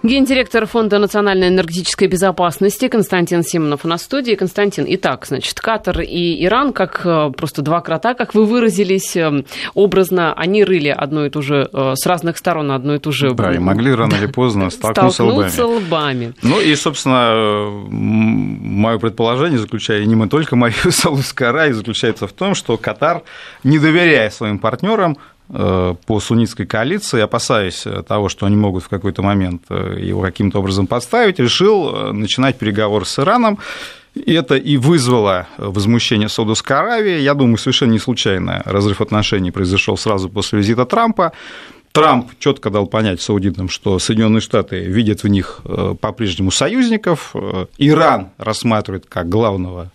Гендиректор 0.02 0.64
Фонда 0.64 0.98
национальной 0.98 1.48
энергетической 1.48 2.08
безопасности 2.08 2.88
Константин 2.88 3.42
Симонов 3.42 3.84
на 3.84 3.98
студии. 3.98 4.34
Константин, 4.34 4.86
итак, 4.88 5.26
значит, 5.26 5.60
Катар 5.60 6.00
и 6.00 6.42
Иран, 6.42 6.72
как 6.72 7.02
э, 7.04 7.30
просто 7.36 7.60
два 7.60 7.82
крота, 7.82 8.14
как 8.14 8.32
вы 8.32 8.46
выразились 8.46 9.14
э, 9.16 9.44
образно, 9.74 10.32
они 10.32 10.64
рыли 10.64 10.88
одно 10.88 11.26
и 11.26 11.30
то 11.30 11.42
же, 11.42 11.68
э, 11.70 11.92
с 11.96 12.06
разных 12.06 12.38
сторон 12.38 12.72
одно 12.72 12.94
и 12.94 12.98
то 12.98 13.12
же. 13.12 13.34
Да, 13.34 13.52
и 13.52 13.58
могли 13.58 13.92
рано 13.92 14.14
или 14.14 14.26
поздно 14.26 14.70
столкнуться, 14.70 15.24
столкнуться 15.24 15.66
лбами. 15.66 15.84
лбами. 15.84 16.34
Ну 16.42 16.60
и, 16.60 16.74
собственно, 16.76 17.68
мое 17.90 18.98
предположение 18.98 19.58
заключается, 19.58 20.08
не 20.08 20.14
мы 20.14 20.28
только 20.28 20.56
мое, 20.56 20.72
Саудовская 20.88 21.50
Аравия, 21.50 21.74
заключается 21.74 22.26
в 22.26 22.32
том, 22.32 22.54
что 22.54 22.78
Катар, 22.78 23.22
не 23.62 23.78
доверяя 23.78 24.30
своим 24.30 24.58
партнерам, 24.58 25.18
по 25.48 26.20
суннитской 26.20 26.66
коалиции, 26.66 27.20
опасаясь 27.20 27.84
того, 28.06 28.28
что 28.28 28.44
они 28.46 28.56
могут 28.56 28.84
в 28.84 28.88
какой-то 28.88 29.22
момент 29.22 29.62
э, 29.70 29.98
его 30.00 30.20
каким-то 30.20 30.58
образом 30.58 30.86
подставить, 30.86 31.38
решил 31.38 31.94
э, 31.94 32.12
начинать 32.12 32.58
переговоры 32.58 33.06
с 33.06 33.18
Ираном. 33.18 33.58
Это 34.26 34.56
и 34.56 34.76
вызвало 34.76 35.46
возмущение 35.56 36.28
Саудовской 36.28 36.76
Аравии. 36.76 37.20
Я 37.20 37.34
думаю, 37.34 37.56
совершенно 37.56 37.92
не 37.92 37.98
случайно 37.98 38.62
разрыв 38.66 39.00
отношений 39.00 39.50
произошел 39.50 39.96
сразу 39.96 40.28
после 40.28 40.58
визита 40.58 40.84
Трампа. 40.84 41.32
Трамп 41.92 42.30
четко 42.38 42.68
дал 42.68 42.86
понять 42.86 43.22
саудитам, 43.22 43.68
что 43.68 43.98
Соединенные 43.98 44.40
Штаты 44.40 44.80
видят 44.80 45.22
в 45.22 45.28
них 45.28 45.62
по-прежнему 46.00 46.50
союзников. 46.50 47.34
Иран 47.78 48.30
рассматривает 48.38 49.06
как 49.06 49.28
главного 49.28 49.90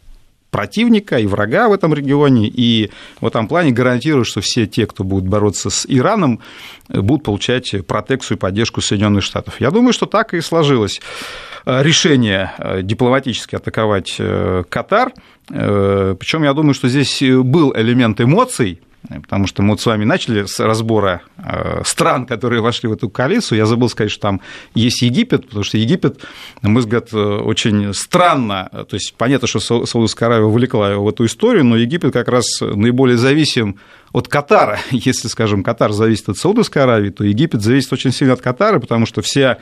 противника 0.54 1.18
и 1.18 1.26
врага 1.26 1.68
в 1.68 1.74
этом 1.74 1.94
регионе, 1.94 2.48
и 2.48 2.92
в 3.20 3.26
этом 3.28 3.48
плане 3.48 3.72
гарантирую, 3.72 4.24
что 4.24 4.40
все 4.40 4.68
те, 4.68 4.86
кто 4.86 5.04
будут 5.04 5.28
бороться 5.28 5.70
с 5.70 5.86
Ираном, 5.90 6.40
будут 6.88 7.24
получать 7.24 7.86
протекцию 7.86 8.38
и 8.38 8.40
поддержку 8.40 8.80
Соединенных 8.80 9.24
Штатов. 9.24 9.60
Я 9.60 9.72
думаю, 9.72 9.94
что 9.94 10.06
так 10.06 10.34
и 10.34 10.42
сложилось 10.42 11.02
решение 11.66 12.52
э, 12.58 12.82
дипломатически 12.84 13.56
атаковать 13.56 14.16
э, 14.20 14.64
Катар. 14.70 15.14
Э, 15.50 16.16
Причем 16.20 16.44
я 16.44 16.54
думаю, 16.54 16.74
что 16.74 16.90
здесь 16.90 17.22
был 17.22 17.74
элемент 17.76 18.20
эмоций, 18.22 18.82
потому 19.10 19.48
что 19.48 19.62
мы 19.62 19.72
вот 19.72 19.82
с 19.82 19.86
вами 19.86 20.06
начали 20.06 20.46
с 20.46 20.60
разбора 20.60 21.22
э, 21.38 21.82
стран, 21.86 22.26
которые 22.26 22.62
вошли 22.62 22.90
в 22.90 22.94
эту 22.94 23.10
коалицию. 23.10 23.58
Я 23.58 23.66
забыл 23.66 23.90
сказать, 23.90 24.12
что 24.12 24.22
там 24.22 24.42
есть 24.76 25.02
Египет, 25.02 25.46
потому 25.46 25.64
что 25.64 25.78
Египет, 25.78 26.22
на 26.62 26.70
мой 26.70 26.82
взгляд, 26.82 27.10
э, 27.14 27.18
очень 27.18 27.94
странно, 27.94 28.70
то 28.72 28.96
есть 28.96 29.16
понятно, 29.18 29.48
что 29.48 29.60
Саудовская 29.60 30.30
Аравия 30.30 30.46
увлекла 30.46 30.92
его 30.92 31.04
в 31.06 31.10
эту 31.10 31.26
историю, 31.26 31.66
но 31.66 31.78
Египет 31.78 32.14
как 32.14 32.28
раз 32.28 32.46
наиболее 32.62 33.18
зависим 33.18 33.78
от 34.14 34.28
Катара. 34.28 34.80
Если, 34.92 35.28
скажем, 35.28 35.64
Катар 35.64 35.92
зависит 35.92 36.30
от 36.30 36.38
Саудовской 36.38 36.84
Аравии, 36.84 37.10
то 37.10 37.24
Египет 37.24 37.62
зависит 37.62 37.92
очень 37.92 38.14
сильно 38.14 38.34
от 38.34 38.42
Катара, 38.42 38.80
потому 38.80 39.06
что 39.06 39.22
вся 39.22 39.58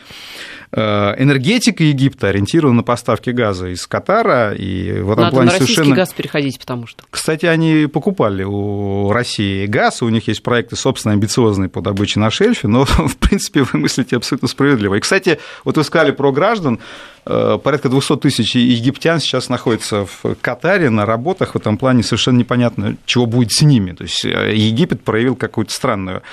э, 0.72 0.82
энергетика 0.82 1.84
Египта 1.84 2.28
ориентирована 2.28 2.78
на 2.78 2.84
поставки 2.84 3.30
газа 3.30 3.70
из 3.70 3.88
Катара, 3.88 4.54
и 4.54 4.92
в 5.00 5.12
этом 5.12 5.24
Надо 5.24 5.36
плане 5.36 5.52
на 5.52 5.58
совершенно... 5.58 5.96
газ 5.96 6.14
переходить, 6.14 6.60
потому 6.60 6.86
что... 6.86 7.04
Кстати, 7.10 7.46
они 7.46 7.88
покупали 7.88 8.44
у 8.44 9.12
России 9.12 9.66
газ, 9.66 10.02
у 10.02 10.10
них 10.10 10.28
есть 10.28 10.44
проекты, 10.44 10.76
собственно, 10.76 11.14
амбициозные 11.14 11.70
по 11.70 11.82
добыче 11.82 12.20
на 12.20 12.30
шельфе, 12.30 12.68
но, 12.68 12.86
в 12.86 13.18
принципе, 13.18 13.64
вы 13.64 13.80
мыслите 13.80 14.18
абсолютно 14.18 14.50
справедливо. 14.50 14.96
И, 14.96 15.00
кстати, 15.00 15.40
вот 15.64 15.78
вы 15.78 15.84
сказали 15.86 16.12
про 16.12 16.32
граждан, 16.34 16.80
порядка 17.24 17.90
200 17.90 18.18
тысяч 18.18 18.56
египтян 18.56 19.20
сейчас 19.20 19.50
находятся 19.50 20.06
в 20.06 20.36
Катаре 20.42 20.90
на 20.90 21.06
работах. 21.06 21.54
В 21.54 21.58
этом 21.58 21.78
плане 21.78 22.04
совершенно 22.04 22.38
непонятно, 22.38 22.96
чего 23.06 23.26
будет 23.26 23.52
с 23.52 23.62
ними. 23.62 23.92
То 23.92 24.04
есть 24.04 24.26
э, 24.26 24.56
Египет 24.56 25.04
проявил 25.04 25.36
какую-то 25.36 25.72
странную 25.72 26.24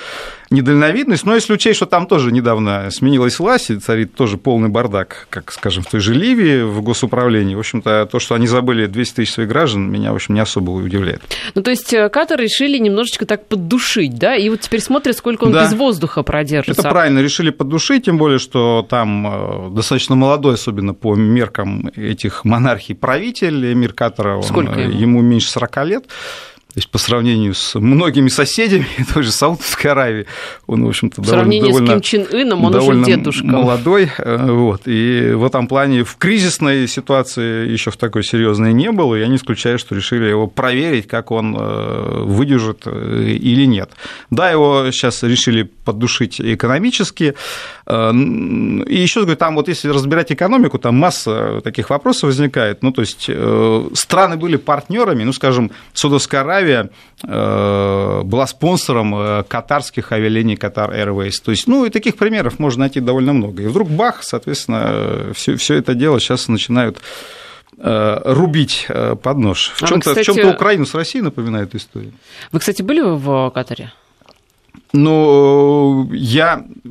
недальновидность. 0.50 1.24
Но 1.24 1.34
если 1.34 1.52
учесть, 1.52 1.76
что 1.76 1.86
там 1.86 2.06
тоже 2.06 2.32
недавно 2.32 2.90
сменилась 2.90 3.38
власть, 3.38 3.70
и 3.70 3.78
царит 3.78 4.14
тоже 4.14 4.38
полный 4.38 4.68
бардак, 4.68 5.26
как, 5.30 5.52
скажем, 5.52 5.82
в 5.82 5.90
той 5.90 6.00
же 6.00 6.14
Ливии, 6.14 6.62
в 6.62 6.82
госуправлении, 6.82 7.54
в 7.54 7.58
общем-то, 7.58 8.08
то, 8.10 8.18
что 8.18 8.34
они 8.34 8.46
забыли 8.46 8.86
200 8.86 9.14
тысяч 9.14 9.32
своих 9.32 9.48
граждан, 9.48 9.90
меня, 9.90 10.12
в 10.12 10.16
общем, 10.16 10.34
не 10.34 10.40
особо 10.40 10.70
удивляет. 10.70 11.22
Ну, 11.54 11.62
то 11.62 11.70
есть 11.70 11.92
э, 11.92 12.08
Катар 12.08 12.40
решили 12.40 12.78
немножечко 12.78 13.26
так 13.26 13.46
поддушить, 13.46 14.18
да? 14.18 14.36
И 14.36 14.48
вот 14.48 14.60
теперь 14.60 14.80
смотрят, 14.80 15.16
сколько 15.16 15.44
он 15.44 15.52
да. 15.52 15.64
без 15.64 15.74
воздуха 15.74 16.22
продержится. 16.22 16.80
Это 16.80 16.90
правильно, 16.90 17.20
решили 17.20 17.50
поддушить, 17.50 18.04
тем 18.04 18.18
более, 18.18 18.38
что 18.38 18.86
там 18.88 19.74
достаточно 19.74 20.14
молодой, 20.14 20.54
особенно 20.54 20.94
по 20.94 21.14
меркам 21.14 21.88
этих 21.96 22.44
монархий 22.44 22.94
правитель 22.94 23.72
Эмир 23.72 23.92
Катара, 23.92 24.40
Сколько 24.42 24.80
ему? 24.80 24.92
ему 24.92 25.22
меньше 25.22 25.50
40 25.50 25.84
лет. 25.86 26.04
То 26.74 26.80
есть 26.80 26.90
по 26.90 26.98
сравнению 26.98 27.54
с 27.54 27.78
многими 27.80 28.28
соседями 28.28 28.86
той 29.14 29.22
же 29.22 29.32
Саудовской 29.32 29.90
Аравии, 29.90 30.26
он, 30.66 30.84
в 30.84 30.88
общем-то, 30.88 31.22
довольно, 31.22 31.66
довольно, 31.66 31.86
с 31.86 31.90
Ким 31.92 32.00
Чен 32.02 32.26
Ыном, 32.30 32.64
он 32.66 32.74
уже 32.74 33.04
дедушка. 33.04 33.46
молодой. 33.46 34.10
Э, 34.18 34.50
вот, 34.50 34.82
и 34.84 35.32
в 35.34 35.46
этом 35.46 35.66
плане 35.66 36.04
в 36.04 36.16
кризисной 36.16 36.86
ситуации 36.86 37.70
еще 37.70 37.90
в 37.90 37.96
такой 37.96 38.22
серьезной 38.22 38.74
не 38.74 38.92
было. 38.92 39.14
Я 39.14 39.28
не 39.28 39.36
исключаю, 39.36 39.78
что 39.78 39.94
решили 39.94 40.26
его 40.26 40.46
проверить, 40.46 41.06
как 41.06 41.30
он 41.30 41.56
э, 41.58 42.22
выдержит 42.24 42.82
э, 42.84 43.30
или 43.30 43.64
нет. 43.64 43.90
Да, 44.28 44.50
его 44.50 44.90
сейчас 44.92 45.22
решили 45.22 45.70
поддушить 45.88 46.38
экономически. 46.40 47.34
И 47.88 48.96
еще 49.02 49.20
говорю, 49.20 49.36
там 49.36 49.54
вот 49.54 49.68
если 49.68 49.88
разбирать 49.88 50.30
экономику, 50.32 50.78
там 50.78 50.96
масса 50.96 51.62
таких 51.64 51.88
вопросов 51.88 52.24
возникает. 52.24 52.82
Ну, 52.82 52.92
то 52.92 53.00
есть 53.00 53.30
страны 53.94 54.36
были 54.36 54.56
партнерами, 54.56 55.24
ну, 55.24 55.32
скажем, 55.32 55.70
Саудовская 55.94 56.42
Аравия 56.42 56.90
э, 57.22 58.22
была 58.22 58.46
спонсором 58.46 59.14
э, 59.14 59.44
катарских 59.48 60.12
авиалиний 60.12 60.56
Qatar 60.56 60.94
Airways. 60.94 61.42
То 61.42 61.52
есть, 61.52 61.66
ну, 61.66 61.86
и 61.86 61.90
таких 61.90 62.16
примеров 62.16 62.58
можно 62.58 62.80
найти 62.80 63.00
довольно 63.00 63.32
много. 63.32 63.62
И 63.62 63.66
вдруг 63.66 63.88
бах, 63.88 64.22
соответственно, 64.22 65.32
все, 65.32 65.56
все 65.56 65.74
это 65.74 65.94
дело 65.94 66.20
сейчас 66.20 66.48
начинают 66.48 67.00
э, 67.78 68.20
рубить 68.24 68.88
под 69.22 69.38
нож. 69.38 69.72
В 69.74 69.88
чем-то, 69.88 70.12
а 70.12 70.22
чем-то 70.22 70.50
Украину 70.50 70.84
с 70.84 70.94
Россией 70.94 71.24
напоминает 71.24 71.74
историю. 71.74 72.12
Вы, 72.52 72.58
кстати, 72.58 72.82
были 72.82 73.00
в 73.00 73.50
Катаре? 73.50 73.92
Ну, 74.92 76.08
я 76.12 76.64
Э, 76.84 76.90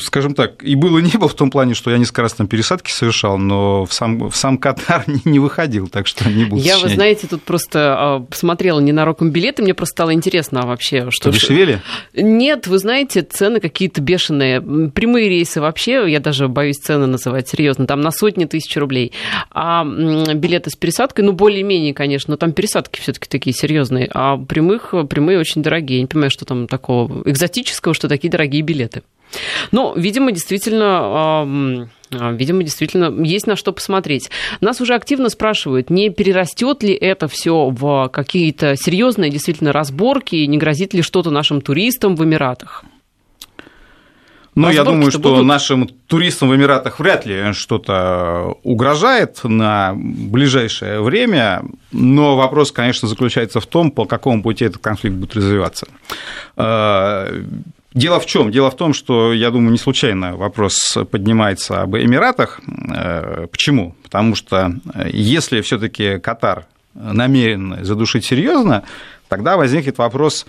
скажем 0.00 0.34
так, 0.34 0.62
и 0.62 0.74
было 0.74 0.98
не 0.98 1.16
было 1.18 1.28
в 1.28 1.34
том 1.34 1.50
плане, 1.50 1.74
что 1.74 1.90
я 1.90 1.98
несколько 1.98 2.22
раз 2.22 2.34
там 2.34 2.46
пересадки 2.46 2.90
совершал, 2.90 3.38
но 3.38 3.84
в 3.84 3.92
сам, 3.92 4.28
в 4.30 4.36
сам 4.36 4.58
Катар 4.58 5.04
не, 5.06 5.20
не 5.24 5.38
выходил, 5.38 5.88
так 5.88 6.06
что 6.06 6.28
не 6.28 6.44
буду 6.44 6.62
Я, 6.62 6.74
сочинять. 6.74 6.90
вы 6.90 6.94
знаете, 6.94 7.26
тут 7.26 7.42
просто 7.42 7.94
а, 7.96 8.20
посмотрела 8.20 8.80
ненароком 8.80 9.30
билеты, 9.30 9.62
мне 9.62 9.74
просто 9.74 9.92
стало 9.92 10.14
интересно 10.14 10.66
вообще. 10.66 11.10
Что 11.10 11.30
Подешевели? 11.30 11.80
Нет, 12.14 12.66
вы 12.66 12.78
знаете, 12.78 13.22
цены 13.22 13.60
какие-то 13.60 14.00
бешеные. 14.00 14.60
Прямые 14.60 15.28
рейсы 15.28 15.60
вообще, 15.60 16.04
я 16.10 16.20
даже 16.20 16.48
боюсь 16.48 16.78
цены 16.78 17.06
называть 17.06 17.48
серьезно, 17.48 17.86
там 17.86 18.00
на 18.00 18.10
сотни 18.10 18.44
тысяч 18.44 18.76
рублей. 18.76 19.12
А 19.50 19.84
билеты 19.84 20.70
с 20.70 20.76
пересадкой, 20.76 21.24
ну, 21.24 21.32
более-менее, 21.32 21.94
конечно, 21.94 22.32
но 22.32 22.36
там 22.36 22.52
пересадки 22.52 23.00
все 23.00 23.12
таки 23.12 23.28
такие 23.28 23.54
серьезные, 23.54 24.08
а 24.12 24.36
прямых, 24.36 24.94
прямые 25.08 25.38
очень 25.38 25.62
дорогие. 25.62 25.98
Я 25.98 26.02
не 26.02 26.06
понимаю, 26.06 26.30
что 26.30 26.44
там 26.44 26.66
такого 26.66 27.22
экзотического, 27.28 27.94
что 27.94 28.08
такие 28.08 28.30
дорогие 28.30 28.62
билеты. 28.62 29.02
Ну, 29.72 29.94
видимо, 29.96 30.32
действительно 30.32 31.88
видимо, 32.10 32.62
действительно 32.62 33.22
есть 33.22 33.46
на 33.46 33.56
что 33.56 33.72
посмотреть. 33.72 34.30
Нас 34.60 34.80
уже 34.80 34.94
активно 34.94 35.28
спрашивают, 35.28 35.90
не 35.90 36.10
перерастет 36.10 36.82
ли 36.82 36.92
это 36.92 37.28
все 37.28 37.70
в 37.70 38.08
какие-то 38.08 38.76
серьезные 38.76 39.30
действительно 39.30 39.72
разборки, 39.72 40.34
не 40.36 40.58
грозит 40.58 40.92
ли 40.94 41.02
что-то 41.02 41.30
нашим 41.30 41.60
туристам 41.60 42.16
в 42.16 42.24
Эмиратах? 42.24 42.84
Ну, 44.56 44.68
я 44.68 44.82
думаю, 44.82 45.12
что 45.12 45.20
будут... 45.20 45.46
нашим 45.46 45.88
туристам 46.08 46.48
в 46.48 46.56
Эмиратах 46.56 46.98
вряд 46.98 47.24
ли 47.24 47.52
что-то 47.52 48.56
угрожает 48.64 49.38
на 49.44 49.92
ближайшее 49.94 51.00
время, 51.00 51.62
но 51.92 52.36
вопрос, 52.36 52.72
конечно, 52.72 53.06
заключается 53.06 53.60
в 53.60 53.66
том, 53.66 53.92
по 53.92 54.06
какому 54.06 54.42
пути 54.42 54.64
этот 54.64 54.82
конфликт 54.82 55.16
будет 55.16 55.36
развиваться. 55.36 55.86
Э, 57.94 57.98
Дело 57.98 58.20
в 58.20 58.26
чем? 58.26 58.50
Дело 58.50 58.70
в 58.70 58.76
том, 58.76 58.94
что, 58.94 59.32
я 59.32 59.50
думаю, 59.50 59.72
не 59.72 59.78
случайно 59.78 60.36
вопрос 60.36 60.96
поднимается 61.10 61.82
об 61.82 61.96
Эмиратах. 61.96 62.60
Э, 62.94 63.46
почему? 63.50 63.94
Потому 64.02 64.34
что 64.34 64.72
э, 64.94 65.08
если 65.12 65.60
все-таки 65.60 66.18
Катар 66.18 66.66
намерен 66.94 67.84
задушить 67.84 68.24
серьезно, 68.24 68.82
тогда 69.28 69.56
возникнет 69.56 69.98
вопрос 69.98 70.44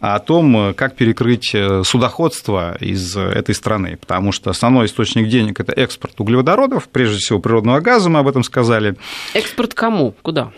о 0.00 0.18
том, 0.18 0.74
как 0.74 0.94
перекрыть 0.94 1.54
э, 1.54 1.82
судоходство 1.84 2.76
из 2.80 3.16
этой 3.16 3.54
страны, 3.54 3.96
потому 3.98 4.32
что 4.32 4.50
основной 4.50 4.86
источник 4.86 5.28
денег– 5.28 5.60
это 5.60 5.72
экспорт 5.72 6.20
углеводородов, 6.20 6.88
прежде 6.88 7.18
всего 7.18 7.38
природного 7.38 7.80
газа, 7.80 8.10
мы 8.10 8.20
об 8.20 8.28
этом 8.28 8.42
сказали. 8.42 8.96
Экспорт 9.34 9.74
кому? 9.74 10.14
Куда? 10.22 10.52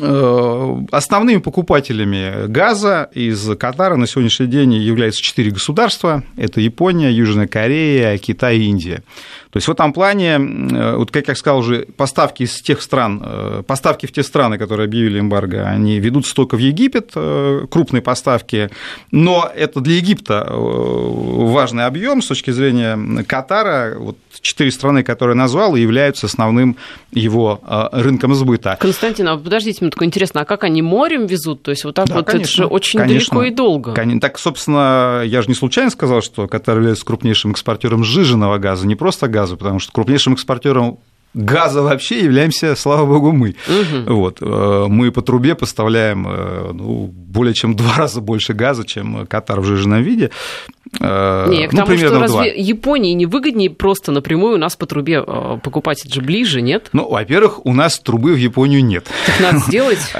Э, 0.00 0.76
основными 0.90 1.38
покупателями 1.38 2.48
газа 2.48 3.08
из 3.12 3.56
Катара 3.56 3.94
на 3.94 4.08
сегодняшний 4.08 4.48
день 4.48 4.74
являются 4.74 5.22
четыре 5.22 5.52
государства. 5.52 6.24
Это 6.36 6.60
Япония, 6.60 7.12
Южная 7.12 7.46
Корея, 7.46 8.18
Китай 8.18 8.58
и 8.58 8.64
Индия. 8.64 9.04
То 9.50 9.58
есть 9.58 9.68
в 9.68 9.70
этом 9.70 9.92
плане, 9.92 10.30
э, 10.32 10.96
вот 10.96 11.12
как 11.12 11.28
я 11.28 11.36
сказал 11.36 11.60
уже, 11.60 11.86
поставки 11.96 12.42
из 12.42 12.60
тех 12.60 12.82
стран, 12.82 13.22
э, 13.24 13.62
поставки 13.64 14.06
в 14.06 14.12
те 14.12 14.24
страны, 14.24 14.58
которые 14.58 14.86
объявили 14.86 15.20
эмбарго, 15.20 15.64
они 15.68 16.00
ведутся 16.00 16.34
только 16.34 16.56
в 16.56 16.58
Египет, 16.58 17.12
крупные 17.70 18.02
поставки, 18.02 18.70
но 19.12 19.48
это 19.54 19.80
для 19.80 19.94
Египта 19.96 20.44
важный 20.50 21.86
объем 21.86 22.20
с 22.20 22.26
точки 22.26 22.50
зрения 22.50 23.22
Катара. 23.24 23.94
Вот 23.96 24.18
четыре 24.40 24.70
страны, 24.70 25.02
которые 25.02 25.36
назвал, 25.36 25.76
являются 25.76 26.26
основным 26.26 26.76
его 27.12 27.60
рынком 27.92 28.34
сбыта. 28.34 28.76
Константин, 28.80 29.28
а 29.28 29.36
подождите, 29.36 29.88
такое 29.88 30.06
интересно, 30.06 30.42
а 30.42 30.44
как 30.44 30.64
они 30.64 30.82
морем 30.82 31.26
везут? 31.26 31.62
То 31.62 31.70
есть 31.70 31.84
вот 31.84 31.94
так 31.94 32.06
да, 32.08 32.16
вот 32.16 32.26
конечно, 32.26 32.62
это 32.62 32.62
же 32.62 32.66
очень 32.66 32.98
конечно, 32.98 33.34
далеко 33.34 33.44
и 33.44 33.54
долго. 33.54 33.92
Конечно. 33.94 34.20
Так, 34.20 34.38
собственно, 34.38 35.22
я 35.24 35.42
же 35.42 35.48
не 35.48 35.54
случайно 35.54 35.90
сказал, 35.90 36.22
что 36.22 36.46
Катар 36.48 36.76
является 36.76 37.04
крупнейшим 37.04 37.52
экспортером 37.52 38.04
сжиженного 38.04 38.58
газа, 38.58 38.86
не 38.86 38.96
просто 38.96 39.28
газа, 39.28 39.56
потому 39.56 39.78
что 39.78 39.92
крупнейшим 39.92 40.34
экспортером 40.34 40.98
газа 41.34 41.82
вообще 41.82 42.20
являемся, 42.20 42.76
слава 42.76 43.06
богу, 43.06 43.32
мы. 43.32 43.56
Угу. 43.68 44.14
Вот. 44.14 44.38
Э, 44.40 44.86
мы 44.88 45.10
по 45.10 45.20
трубе 45.20 45.54
поставляем 45.54 46.26
э, 46.28 46.72
ну, 46.72 47.06
более 47.06 47.54
чем 47.54 47.74
два 47.74 47.94
раза 47.96 48.20
больше 48.20 48.54
газа, 48.54 48.84
чем 48.86 49.26
Катар 49.26 49.60
в 49.60 49.64
жиженном 49.64 50.02
виде. 50.02 50.30
Э, 51.00 51.46
не, 51.48 51.68
к 51.68 51.72
ну, 51.72 51.84
тому, 51.84 51.96
что 51.96 52.20
разве 52.20 52.36
2. 52.36 52.44
Японии 52.56 53.12
не 53.12 53.26
выгоднее 53.26 53.70
просто 53.70 54.12
напрямую 54.12 54.54
у 54.54 54.58
нас 54.58 54.76
по 54.76 54.86
трубе 54.86 55.22
покупать, 55.62 56.04
это 56.04 56.14
же 56.14 56.20
ближе, 56.20 56.62
нет? 56.62 56.88
Ну, 56.92 57.08
во-первых, 57.08 57.66
у 57.66 57.74
нас 57.74 57.98
трубы 57.98 58.34
в 58.34 58.38
Японию 58.38 58.84
нет. 58.84 59.08
Так 59.26 59.40
надо 59.40 59.58
сделать. 59.66 60.14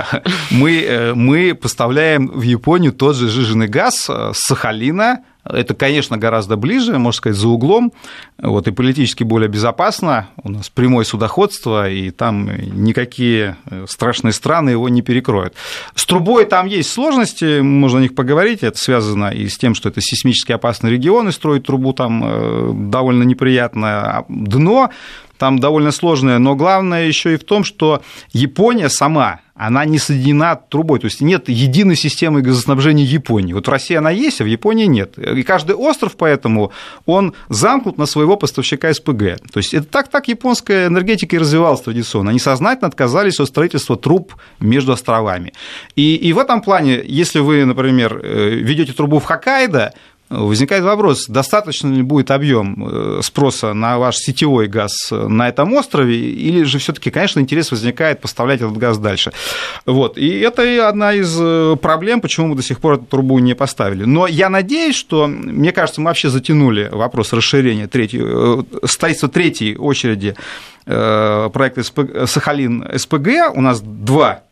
Мы, 0.50 1.12
мы 1.14 1.54
поставляем 1.54 2.28
в 2.28 2.42
Японию 2.42 2.92
тот 2.92 3.16
же 3.16 3.28
жиженый 3.28 3.68
газ 3.68 4.10
с 4.10 4.32
Сахалина, 4.34 5.20
это, 5.44 5.74
конечно, 5.74 6.16
гораздо 6.16 6.56
ближе, 6.56 6.98
можно 6.98 7.16
сказать, 7.16 7.36
за 7.36 7.48
углом, 7.48 7.92
вот, 8.38 8.66
и 8.66 8.72
политически 8.72 9.24
более 9.24 9.48
безопасно. 9.48 10.28
У 10.42 10.48
нас 10.48 10.70
прямое 10.70 11.04
судоходство, 11.04 11.88
и 11.88 12.10
там 12.10 12.50
никакие 12.56 13.56
э, 13.66 13.84
страшные 13.88 14.32
страны 14.32 14.70
его 14.70 14.88
не 14.88 15.02
перекроют. 15.02 15.54
С 15.94 16.06
трубой 16.06 16.46
там 16.46 16.66
есть 16.66 16.90
сложности, 16.90 17.60
можно 17.60 17.98
о 17.98 18.02
них 18.02 18.14
поговорить. 18.14 18.62
Это 18.62 18.78
связано 18.78 19.30
и 19.30 19.48
с 19.48 19.58
тем, 19.58 19.74
что 19.74 19.88
это 19.88 20.00
сейсмически 20.00 20.52
опасный 20.52 20.90
регион, 20.90 21.28
и 21.28 21.32
строить 21.32 21.64
трубу 21.64 21.92
там 21.92 22.22
э, 22.24 22.72
довольно 22.74 23.22
неприятно. 23.22 24.24
Дно 24.28 24.90
там 25.38 25.58
довольно 25.58 25.90
сложное, 25.90 26.38
но 26.38 26.54
главное 26.54 27.06
еще 27.06 27.34
и 27.34 27.36
в 27.36 27.44
том, 27.44 27.64
что 27.64 28.02
Япония 28.32 28.88
сама 28.88 29.40
она 29.54 29.84
не 29.84 29.98
соединена 29.98 30.56
трубой, 30.56 30.98
то 30.98 31.04
есть 31.04 31.20
нет 31.20 31.48
единой 31.48 31.94
системы 31.94 32.42
газоснабжения 32.42 33.04
Японии. 33.04 33.52
Вот 33.52 33.68
в 33.68 33.70
России 33.70 33.94
она 33.94 34.10
есть, 34.10 34.40
а 34.40 34.44
в 34.44 34.48
Японии 34.48 34.86
нет. 34.86 35.16
И 35.16 35.42
каждый 35.44 35.76
остров 35.76 36.16
поэтому, 36.16 36.72
он 37.06 37.34
замкнут 37.48 37.96
на 37.96 38.06
своего 38.06 38.36
поставщика 38.36 38.92
СПГ. 38.92 39.38
То 39.52 39.58
есть 39.58 39.72
это 39.72 39.86
так, 39.86 40.08
так 40.08 40.26
японская 40.26 40.88
энергетика 40.88 41.36
и 41.36 41.38
развивалась 41.38 41.82
традиционно. 41.82 42.30
Они 42.30 42.40
сознательно 42.40 42.88
отказались 42.88 43.38
от 43.38 43.48
строительства 43.48 43.96
труб 43.96 44.34
между 44.58 44.92
островами. 44.92 45.52
И, 45.94 46.16
и 46.16 46.32
в 46.32 46.38
этом 46.38 46.60
плане, 46.60 47.00
если 47.04 47.38
вы, 47.38 47.64
например, 47.64 48.20
э, 48.22 48.48
ведете 48.56 48.92
трубу 48.92 49.20
в 49.20 49.24
Хоккайдо, 49.24 49.94
Возникает 50.30 50.84
вопрос, 50.84 51.26
достаточно 51.28 51.92
ли 51.92 52.02
будет 52.02 52.30
объем 52.30 52.88
э, 52.88 53.20
спроса 53.22 53.74
на 53.74 53.98
ваш 53.98 54.16
сетевой 54.16 54.68
газ 54.68 55.10
на 55.10 55.48
этом 55.48 55.74
острове, 55.74 56.16
или 56.16 56.62
же 56.62 56.78
все-таки, 56.78 57.10
конечно, 57.10 57.40
интерес 57.40 57.70
возникает 57.70 58.22
поставлять 58.22 58.62
этот 58.62 58.76
газ 58.78 58.96
дальше. 58.98 59.32
Вот. 59.84 60.16
И 60.16 60.40
это 60.40 60.88
одна 60.88 61.12
из 61.12 61.36
э, 61.38 61.76
проблем, 61.80 62.22
почему 62.22 62.48
мы 62.48 62.56
до 62.56 62.62
сих 62.62 62.80
пор 62.80 62.94
эту 62.94 63.04
трубу 63.04 63.38
не 63.38 63.54
поставили. 63.54 64.04
Но 64.04 64.26
я 64.26 64.48
надеюсь, 64.48 64.96
что, 64.96 65.26
мне 65.26 65.72
кажется, 65.72 66.00
мы 66.00 66.06
вообще 66.08 66.30
затянули 66.30 66.88
вопрос 66.90 67.34
расширения 67.34 67.86
третьей, 67.86 68.22
э, 68.24 68.86
строительства 68.86 69.28
третьей 69.28 69.76
очереди 69.76 70.34
проекта 70.86 71.82
Сахалин 72.26 72.86
СПГ. 72.94 73.54
У 73.54 73.62
нас 73.62 73.80
два 73.80 74.42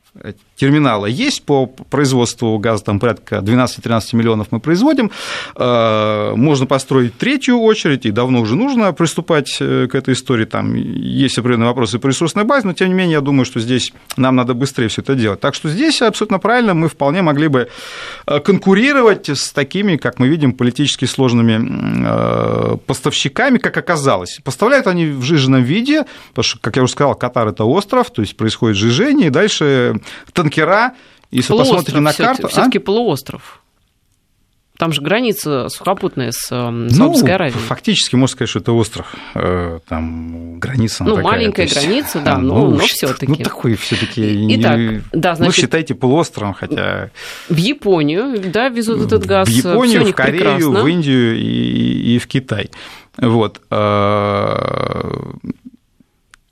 терминала 0.57 1.07
есть 1.07 1.43
по 1.43 1.67
производству 1.67 2.59
газа, 2.59 2.85
там 2.85 3.01
порядка 3.01 3.37
12-13 3.37 4.15
миллионов 4.15 4.49
мы 4.51 4.61
производим. 4.61 5.11
Э, 5.57 6.35
можно 6.37 6.67
построить 6.67 7.17
третью 7.17 7.59
очередь, 7.61 8.05
и 8.05 8.11
давно 8.11 8.41
уже 8.41 8.55
нужно 8.55 8.93
приступать 8.93 9.57
э, 9.61 9.89
к 9.91 9.95
этой 9.95 10.13
истории. 10.13 10.45
Там 10.45 10.75
есть 10.75 11.39
определенные 11.39 11.69
вопросы 11.69 11.99
по 11.99 12.09
ресурсной 12.09 12.45
базе, 12.45 12.67
но 12.67 12.75
тем 12.75 12.89
не 12.89 12.95
менее 12.95 13.15
я 13.15 13.21
думаю, 13.23 13.47
что 13.47 13.59
здесь 13.59 13.93
нам 14.17 14.37
надо 14.37 14.55
быстрее 14.55 14.89
все 14.89 15.01
это 15.01 15.15
делать. 15.15 15.41
Так 15.41 15.55
что 15.55 15.71
здесь 15.71 16.03
абсолютно 16.03 16.39
правильно, 16.39 16.75
мы 16.75 16.89
вполне 16.89 17.23
могли 17.23 17.49
бы 17.49 17.69
э, 18.27 18.41
конкурировать 18.41 19.31
с 19.31 19.51
такими, 19.53 19.97
как 19.97 20.19
мы 20.19 20.29
видим, 20.29 20.53
политически 20.53 21.07
сложными 21.07 22.77
поставщиками, 22.87 23.59
как 23.59 23.77
оказалось. 23.77 24.41
Поставляют 24.45 24.87
они 24.87 25.07
в 25.07 25.23
жиженном 25.23 25.63
виде, 25.63 26.05
потому 26.31 26.45
что, 26.45 26.59
как 26.61 26.77
я 26.77 26.83
уже 26.83 26.93
сказал, 26.93 27.15
Катар– 27.15 27.49
это 27.49 27.65
остров, 27.65 28.11
то 28.11 28.23
есть 28.23 28.37
происходит 28.37 28.77
жижение, 28.77 29.29
и 29.29 29.31
дальше 29.31 30.02
танкера, 30.33 30.95
если 31.31 31.49
полуостров 31.49 31.85
посмотрите 31.85 32.01
на 32.01 32.13
карту... 32.13 32.49
все 32.49 32.65
таки 32.65 32.79
а? 32.79 32.81
полуостров. 32.81 33.63
Там 34.79 34.91
же 34.93 35.01
граница 35.01 35.69
сухопутная 35.69 36.33
с 36.33 36.51
эм, 36.51 36.91
Саудовской 36.91 37.29
ну, 37.29 37.35
Аравией. 37.37 37.57
Фактически 37.57 38.17
можно 38.17 38.33
сказать, 38.33 38.49
что 38.51 38.59
это 38.59 38.73
остров. 38.73 39.15
Э, 39.35 39.79
там 39.87 40.59
граница. 40.59 41.05
Ну, 41.05 41.11
такая, 41.11 41.25
маленькая 41.25 41.63
есть... 41.67 41.81
граница, 41.81 42.21
да, 42.21 42.39
но, 42.39 42.67
ну, 42.67 42.71
но 42.71 42.79
все-таки. 42.79 43.27
Ну, 43.31 43.37
такой 43.37 43.77
все-таки. 43.77 44.57
Итак, 44.57 44.79
не... 44.79 45.03
да, 45.13 45.37
значит. 45.37 45.55
Ну, 45.55 45.63
считайте 45.63 45.95
полуостровом, 45.95 46.55
хотя. 46.55 47.11
В 47.49 47.57
Японию, 47.57 48.41
да, 48.51 48.71
везут 48.71 49.07
этот 49.07 49.25
газ. 49.25 49.47
В 49.47 49.53
Японию, 49.53 50.05
в 50.05 50.13
Корею, 50.15 50.39
прекрасно. 50.39 50.83
в 50.83 50.89
Индию 50.89 51.37
и, 51.37 52.15
и 52.15 52.19
в 52.19 52.27
Китай. 52.27 52.71
Вот. 53.19 53.61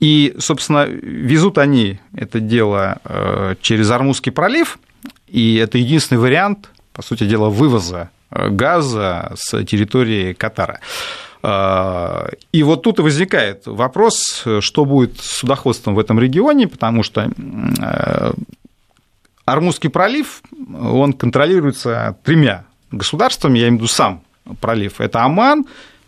И, 0.01 0.35
собственно, 0.39 0.85
везут 0.85 1.59
они 1.59 1.99
это 2.15 2.39
дело 2.39 2.97
э, 3.05 3.55
через 3.61 3.91
Армузский 3.91 4.31
пролив, 4.31 4.79
и 5.27 5.55
это 5.57 5.77
единственный 5.77 6.17
вариант, 6.17 6.71
по 6.91 7.03
сути 7.03 7.23
дела, 7.25 7.49
вывоза 7.49 8.09
э, 8.31 8.49
газа 8.49 9.31
с 9.35 9.63
территории 9.63 10.33
Катара. 10.33 10.79
Э, 11.43 12.29
и 12.51 12.63
вот 12.63 12.81
тут 12.81 12.97
и 12.97 13.03
возникает 13.03 13.67
вопрос, 13.67 14.43
что 14.59 14.85
будет 14.85 15.19
с 15.19 15.37
судоходством 15.37 15.93
в 15.93 15.99
этом 15.99 16.19
регионе, 16.19 16.67
потому 16.67 17.03
что 17.03 17.31
Армузский 19.45 19.89
пролив, 19.89 20.41
он 20.73 21.13
контролируется 21.13 22.17
тремя 22.23 22.65
государствами, 22.89 23.59
я 23.59 23.65
имею 23.65 23.77
в 23.77 23.81
виду 23.83 23.87
сам 23.87 24.23
пролив. 24.61 24.99
Это 24.99 25.23
Оман, 25.23 25.65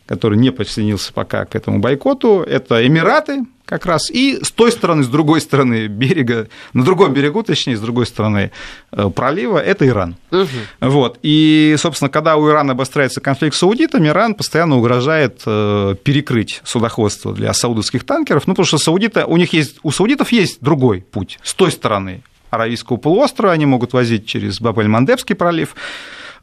который 0.07 0.39
не 0.39 0.49
присоединился 0.49 1.13
пока 1.13 1.45
к 1.45 1.55
этому 1.55 1.77
бойкоту, 1.77 2.41
это 2.41 2.85
Эмираты, 2.85 3.43
как 3.65 3.85
раз. 3.85 4.09
И 4.11 4.39
с 4.43 4.51
той 4.51 4.71
стороны, 4.71 5.03
с 5.03 5.07
другой 5.07 5.41
стороны 5.41 5.87
берега, 5.87 6.47
на 6.73 6.83
другом 6.83 7.13
берегу, 7.13 7.43
точнее, 7.43 7.77
с 7.77 7.79
другой 7.79 8.05
стороны 8.05 8.51
э, 8.91 9.09
пролива, 9.09 9.57
это 9.57 9.87
Иран. 9.87 10.15
Угу. 10.31 10.47
Вот. 10.81 11.19
И, 11.23 11.75
собственно, 11.77 12.09
когда 12.09 12.35
у 12.35 12.49
Ирана 12.49 12.73
обостряется 12.73 13.21
конфликт 13.21 13.55
с 13.55 13.59
саудитами, 13.59 14.09
Иран 14.09 14.35
постоянно 14.35 14.77
угрожает 14.77 15.41
э, 15.45 15.95
перекрыть 16.03 16.61
судоходство 16.63 17.33
для 17.33 17.53
саудовских 17.53 18.03
танкеров, 18.03 18.47
ну, 18.47 18.53
потому 18.53 18.65
что 18.65 18.77
саудиты, 18.77 19.25
у 19.25 19.37
них 19.37 19.53
есть, 19.53 19.77
у 19.83 19.91
саудитов 19.91 20.31
есть 20.31 20.57
другой 20.61 21.01
путь. 21.01 21.39
С 21.43 21.53
той 21.53 21.71
стороны 21.71 22.21
Аравийского 22.49 22.97
полуострова 22.97 23.53
они 23.53 23.65
могут 23.65 23.93
возить 23.93 24.27
через 24.27 24.61
Бабель-Мандебский 24.61 25.35
пролив, 25.35 25.75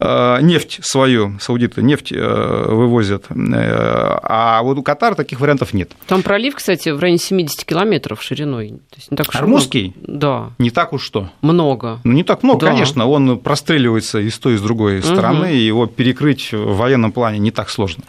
нефть 0.01 0.79
свою, 0.83 1.39
саудиты 1.41 1.83
нефть 1.83 2.13
э, 2.13 2.67
вывозят, 2.69 3.27
э, 3.29 3.35
а 3.35 4.63
вот 4.63 4.79
у 4.79 4.83
Катара 4.83 5.15
таких 5.15 5.41
вариантов 5.41 5.75
нет. 5.75 5.93
Там 6.07 6.23
пролив, 6.23 6.55
кстати, 6.55 6.89
в 6.89 6.99
районе 6.99 7.19
70 7.19 7.65
километров 7.65 8.23
шириной. 8.23 8.71
То 8.91 8.97
есть 8.97 9.11
не 9.11 9.17
так 9.17 9.29
уж 9.29 9.37
Армузский? 9.37 9.95
Много. 9.97 10.19
Да. 10.21 10.51
Не 10.59 10.71
так 10.71 10.93
уж 10.93 11.03
что? 11.03 11.31
Много. 11.43 12.01
Ну, 12.05 12.13
не 12.13 12.25
так 12.25 12.43
много, 12.43 12.61
да. 12.61 12.73
конечно, 12.73 13.07
он 13.07 13.39
простреливается 13.39 14.21
и 14.21 14.31
с 14.31 14.39
той, 14.39 14.55
и 14.55 14.57
с 14.57 14.63
другой 14.63 15.03
стороны, 15.03 15.49
угу. 15.49 15.55
его 15.55 15.87
перекрыть 15.87 16.53
в 16.53 16.77
военном 16.77 17.13
плане 17.13 17.39
не 17.39 17.51
так 17.51 17.69
сложно. 17.69 18.05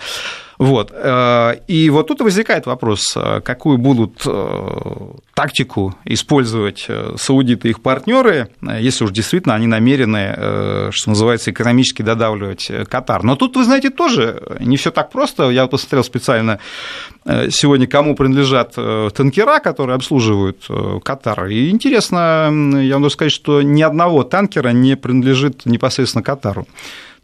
Вот. 0.62 0.92
Э, 0.94 1.56
и 1.68 1.90
вот 1.90 2.08
тут 2.08 2.22
возникает 2.22 2.68
вопрос, 2.68 3.02
э, 3.16 3.42
какую 3.42 3.80
будут 3.80 4.22
э, 4.28 5.08
тактику 5.34 5.96
использовать 6.06 6.88
саудиты 7.18 7.68
и 7.68 7.72
их 7.72 7.82
партнеры, 7.82 8.50
если 8.62 9.06
уж 9.06 9.12
действительно 9.12 9.56
они 9.56 9.66
намерены, 9.66 10.92
что 10.92 11.10
называется, 11.10 11.50
экономически 11.50 12.04
додавливать 12.04 12.72
Катар. 12.88 13.24
Но 13.24 13.36
тут, 13.36 13.56
вы 13.56 13.64
знаете, 13.64 13.90
тоже 13.90 14.40
не 14.60 14.78
все 14.78 14.92
так 14.92 15.10
просто. 15.10 15.50
Я 15.50 15.66
посмотрел 15.66 16.04
специально 16.04 16.60
сегодня, 17.26 17.88
кому 17.88 18.16
принадлежат 18.16 18.76
танкера, 19.16 19.60
которые 19.60 19.96
обслуживают 19.96 20.68
Катар. 21.04 21.48
И 21.48 21.70
интересно, 21.72 22.52
я 22.84 23.00
могу 23.00 23.10
сказать, 23.10 23.32
что 23.32 23.64
ни 23.64 23.82
одного 23.82 24.24
танкера 24.24 24.70
не 24.70 24.96
принадлежит 24.96 25.66
непосредственно 25.66 26.24
Катару. 26.24 26.68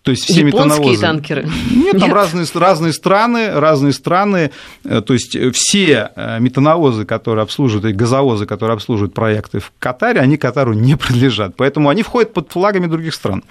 То 0.08 0.12
есть 0.12 0.24
все 0.24 0.40
Японские 0.40 0.70
метановозы... 0.70 1.02
танкеры? 1.02 1.50
Нет, 1.70 2.00
там 2.00 2.08
Нет. 2.08 2.14
Разные, 2.14 2.46
разные 2.54 2.94
страны, 2.94 3.52
разные 3.52 3.92
страны. 3.92 4.52
Э, 4.86 5.02
то 5.02 5.14
есть 5.14 5.38
все 5.54 6.12
э, 6.16 6.40
метановозы, 6.40 7.04
которые 7.04 7.44
обслуживают, 7.44 7.84
и 7.88 7.92
газовозы, 7.92 8.46
которые 8.46 8.76
обслуживают 8.76 9.14
проекты 9.14 9.60
в 9.60 9.74
Катаре, 9.80 10.22
они 10.22 10.38
Катару 10.38 10.72
не 10.72 10.96
принадлежат. 10.96 11.56
Поэтому 11.58 11.90
они 11.90 12.04
входят 12.04 12.32
под 12.32 12.50
флагами 12.50 12.88
других 12.88 13.14
стран. 13.14 13.44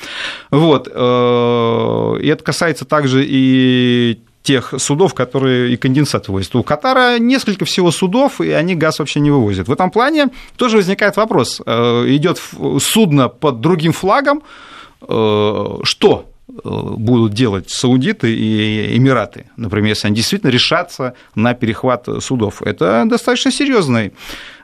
Вот. 0.50 0.88
Э, 0.90 2.20
и 2.22 2.26
это 2.26 2.42
касается 2.42 2.86
также 2.86 3.22
и 3.28 4.18
тех 4.42 4.72
судов, 4.78 5.12
которые 5.12 5.74
и 5.74 5.76
конденсат 5.76 6.28
вывозят. 6.28 6.56
У 6.56 6.62
Катара 6.62 7.18
несколько 7.18 7.66
всего 7.66 7.90
судов, 7.90 8.40
и 8.40 8.50
они 8.50 8.74
газ 8.76 8.98
вообще 8.98 9.20
не 9.20 9.30
вывозят. 9.30 9.68
В 9.68 9.72
этом 9.72 9.90
плане 9.90 10.28
тоже 10.56 10.78
возникает 10.78 11.18
вопрос. 11.18 11.60
Идет 11.60 12.40
судно 12.80 13.28
под 13.28 13.60
другим 13.60 13.92
флагом, 13.92 14.42
что 15.00 16.24
будут 16.64 17.32
делать 17.32 17.70
саудиты 17.70 18.34
и 18.34 18.96
Эмираты, 18.96 19.50
например, 19.56 19.90
если 19.90 20.08
они 20.08 20.16
действительно 20.16 20.50
решатся 20.50 21.14
на 21.34 21.54
перехват 21.54 22.08
судов. 22.20 22.62
Это 22.62 23.04
достаточно 23.06 23.50
серьезный 23.50 24.12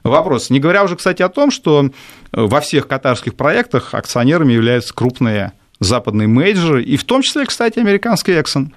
вопрос. 0.03 0.51
Не 0.51 0.61
говоря 0.61 0.85
уже, 0.85 0.97
кстати, 0.97 1.23
о 1.23 1.29
том, 1.29 1.51
что 1.51 1.91
во 2.33 2.61
всех 2.61 2.89
катарских 2.89 3.35
проектах 3.35 3.95
акционерами 3.95 4.53
являются 4.53 4.95
крупные 4.95 5.53
западные 5.85 6.29
мейджоры, 6.29 6.83
и 6.83 6.97
в 6.97 7.05
том 7.05 7.23
числе, 7.23 7.45
кстати, 7.45 7.79
американский 7.79 8.33
Exxon. 8.33 8.69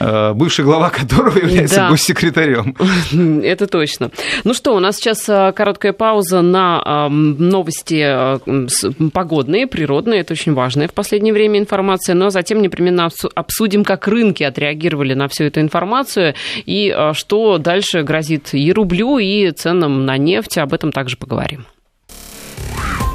Э, 0.00 0.32
бывший 0.34 0.64
глава 0.64 0.90
которого 0.90 1.38
является 1.38 1.76
да. 1.76 1.90
госсекретарем. 1.90 2.74
Это 3.42 3.66
точно. 3.66 4.10
Ну 4.44 4.54
что, 4.54 4.74
у 4.74 4.80
нас 4.80 4.96
сейчас 4.96 5.28
э, 5.28 5.52
короткая 5.52 5.92
пауза 5.92 6.42
на 6.42 7.08
новости 7.08 8.02
э, 8.04 8.68
погодные, 9.12 9.66
природные. 9.66 10.20
Это 10.20 10.32
очень 10.32 10.54
важная 10.54 10.88
в 10.88 10.94
последнее 10.94 11.32
время 11.32 11.58
информация. 11.58 12.14
Но 12.14 12.30
затем 12.30 12.62
непременно 12.62 13.08
обсудим, 13.34 13.84
как 13.84 14.08
рынки 14.08 14.42
отреагировали 14.42 15.14
на 15.14 15.28
всю 15.28 15.44
эту 15.44 15.60
информацию 15.60 16.34
и 16.56 16.94
что 17.12 17.58
дальше 17.58 18.02
грозит 18.02 18.50
и 18.52 18.72
рублю, 18.72 19.18
и 19.18 19.50
ценам 19.50 20.04
на 20.04 20.16
нефть. 20.16 20.58
Об 20.58 20.72
этом 20.72 20.92
также 20.92 21.16
поговорим. 21.16 21.66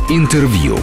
Интервью. 0.10 0.78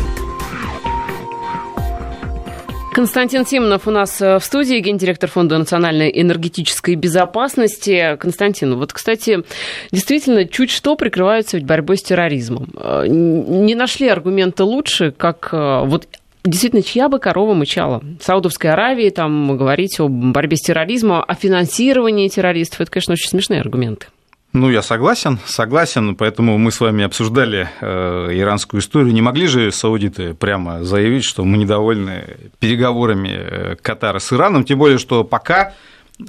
Константин 2.93 3.47
Симонов 3.47 3.89
у 3.89 3.91
нас 3.91 4.21
э, 4.21 4.39
в 4.39 4.45
студии, 4.45 4.79
гендиректор 4.79 5.31
Фонда 5.31 5.57
национальной 5.57 6.13
энергетической 6.15 6.95
безопасности. 6.95 8.17
Константин, 8.21 8.77
вот, 8.77 8.93
кстати, 8.93 9.45
действительно, 9.93 10.47
чуть 10.47 10.71
что 10.71 10.95
прикрываются 10.95 11.57
ведь 11.57 11.67
борьбой 11.67 11.97
с 11.97 12.03
терроризмом. 12.03 12.69
Э, 12.77 13.07
не 13.09 13.75
нашли 13.75 14.09
аргумента 14.09 14.65
лучше, 14.65 15.13
как 15.13 15.49
э, 15.53 15.83
вот 15.85 16.07
Действительно, 16.45 16.83
чья 16.83 17.09
бы 17.09 17.21
корова 17.21 17.55
мычала? 17.55 18.03
Саудовской 18.21 18.73
Аравии, 18.73 19.11
там 19.11 19.57
говорить 19.57 20.01
о 20.01 20.09
борьбе 20.09 20.57
с 20.57 20.63
терроризмом, 20.63 21.23
о 21.25 21.35
финансировании 21.37 22.27
террористов, 22.27 22.81
это, 22.81 22.91
конечно, 22.91 23.13
очень 23.13 23.29
смешные 23.29 23.61
аргументы. 23.61 24.09
Ну, 24.53 24.69
я 24.69 24.83
согласен, 24.83 25.39
согласен, 25.47 26.15
поэтому 26.15 26.59
мы 26.59 26.73
с 26.73 26.81
вами 26.81 27.05
обсуждали 27.05 27.71
э, 27.81 28.29
иранскую 28.33 28.83
историю. 28.83 29.15
Не 29.15 29.23
могли 29.23 29.47
же 29.47 29.73
саудиты 29.73 30.35
прямо 30.35 30.85
заявить, 30.85 31.25
что 31.25 31.43
мы 31.43 31.57
недовольны 31.57 32.37
переговорами 32.59 33.31
э, 33.33 33.77
Катара 33.81 34.19
с 34.19 34.31
Ираном, 34.31 34.65
тем 34.65 34.79
более, 34.79 34.99
что 34.99 35.25
пока 35.25 35.73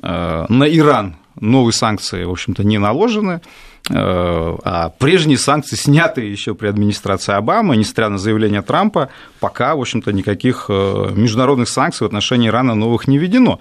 э, 0.02 0.46
на 0.48 0.64
Иран 0.64 1.18
новые 1.38 1.74
санкции, 1.74 2.24
в 2.24 2.32
общем-то, 2.32 2.64
не 2.64 2.78
наложены, 2.78 3.42
а 3.90 4.94
прежние 4.98 5.38
санкции 5.38 5.76
сняты 5.76 6.22
еще 6.22 6.54
при 6.56 6.68
администрации 6.68 7.34
Обамы, 7.34 7.76
несмотря 7.76 8.08
на 8.08 8.18
заявление 8.18 8.62
Трампа, 8.62 9.10
пока, 9.42 9.76
в 9.76 9.82
общем-то, 9.82 10.14
никаких 10.14 10.70
международных 10.70 11.68
санкций 11.68 12.06
в 12.06 12.08
отношении 12.08 12.48
Ирана 12.48 12.76
новых 12.76 13.10
не 13.10 13.18
введено. 13.18 13.60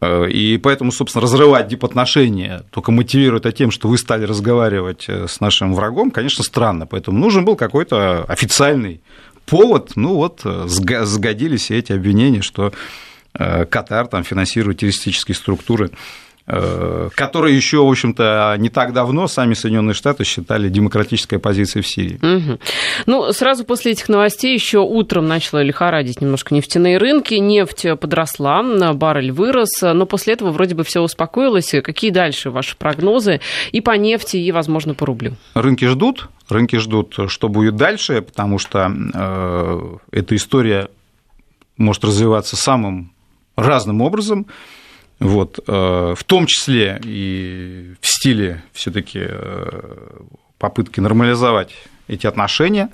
Э, 0.00 0.28
и 0.28 0.58
поэтому, 0.58 0.92
собственно, 0.92 1.22
разрывать 1.22 1.68
дипотношения, 1.68 2.64
только 2.70 2.92
мотивируя 2.92 3.40
это 3.40 3.52
тем, 3.52 3.70
что 3.70 3.88
вы 3.88 3.98
стали 3.98 4.24
разговаривать 4.24 5.06
э, 5.08 5.26
с 5.28 5.40
нашим 5.40 5.74
врагом, 5.74 6.10
конечно, 6.10 6.44
странно. 6.44 6.86
Поэтому 6.86 7.18
нужен 7.18 7.44
был 7.44 7.56
какой-то 7.56 8.24
официальный 8.24 9.00
повод. 9.46 9.92
Ну 9.96 10.14
вот, 10.14 10.42
э, 10.44 10.64
сгодились 10.66 11.70
эти 11.70 11.92
обвинения, 11.92 12.42
что 12.42 12.72
Катар 13.32 14.06
там 14.06 14.24
финансирует 14.24 14.78
террористические 14.78 15.34
структуры 15.34 15.90
которые 16.46 17.56
еще, 17.56 17.78
в 17.84 17.90
общем-то, 17.90 18.54
не 18.58 18.68
так 18.68 18.92
давно 18.92 19.26
сами 19.26 19.54
Соединенные 19.54 19.94
Штаты 19.94 20.22
считали 20.24 20.68
демократической 20.68 21.36
оппозицией 21.36 21.82
в 21.82 21.88
Сирии. 21.88 22.18
Угу. 22.22 22.58
Ну, 23.06 23.32
сразу 23.32 23.64
после 23.64 23.92
этих 23.92 24.08
новостей 24.08 24.54
еще 24.54 24.78
утром 24.78 25.26
начало 25.26 25.62
лихорадить 25.62 26.20
немножко 26.20 26.54
нефтяные 26.54 26.98
рынки, 26.98 27.34
нефть 27.34 27.86
подросла, 28.00 28.62
баррель 28.94 29.32
вырос, 29.32 29.80
но 29.82 30.06
после 30.06 30.34
этого 30.34 30.52
вроде 30.52 30.76
бы 30.76 30.84
все 30.84 31.00
успокоилось. 31.00 31.74
Какие 31.82 32.10
дальше 32.10 32.50
ваши 32.50 32.76
прогнозы 32.76 33.40
и 33.72 33.80
по 33.80 33.96
нефти, 33.96 34.36
и, 34.36 34.52
возможно, 34.52 34.94
по 34.94 35.04
рублю? 35.04 35.34
Рынки 35.54 35.84
ждут, 35.86 36.28
рынки 36.48 36.76
ждут, 36.76 37.18
что 37.28 37.48
будет 37.48 37.74
дальше, 37.76 38.22
потому 38.22 38.58
что 38.58 38.92
э, 39.14 39.96
эта 40.12 40.36
история 40.36 40.88
может 41.76 42.04
развиваться 42.04 42.56
самым 42.56 43.12
разным 43.56 44.00
образом. 44.00 44.46
Вот, 45.18 45.60
э, 45.66 46.14
в 46.16 46.24
том 46.24 46.46
числе 46.46 47.00
и 47.02 47.94
в 48.00 48.06
стиле 48.06 48.62
все-таки 48.72 49.20
э, 49.22 50.20
попытки 50.58 51.00
нормализовать 51.00 51.74
эти 52.06 52.26
отношения. 52.26 52.90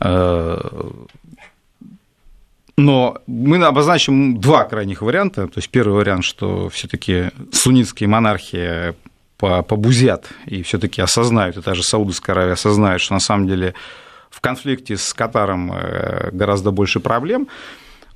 Э, 0.00 0.58
но 2.76 3.18
мы 3.26 3.62
обозначим 3.62 4.40
два 4.40 4.64
крайних 4.64 5.02
варианта. 5.02 5.46
То 5.46 5.58
есть 5.58 5.68
первый 5.68 5.94
вариант, 5.96 6.24
что 6.24 6.70
все-таки 6.70 7.30
суннитские 7.52 8.08
монархии 8.08 8.94
побузят 9.36 10.28
и 10.46 10.62
все-таки 10.62 11.02
осознают, 11.02 11.58
и 11.58 11.60
даже 11.60 11.82
Саудовская 11.82 12.34
Аравия 12.34 12.52
осознает, 12.52 13.00
что 13.00 13.12
на 13.12 13.20
самом 13.20 13.46
деле 13.46 13.74
в 14.30 14.40
конфликте 14.40 14.96
с 14.96 15.12
Катаром 15.12 15.72
гораздо 16.32 16.70
больше 16.70 16.98
проблем. 16.98 17.48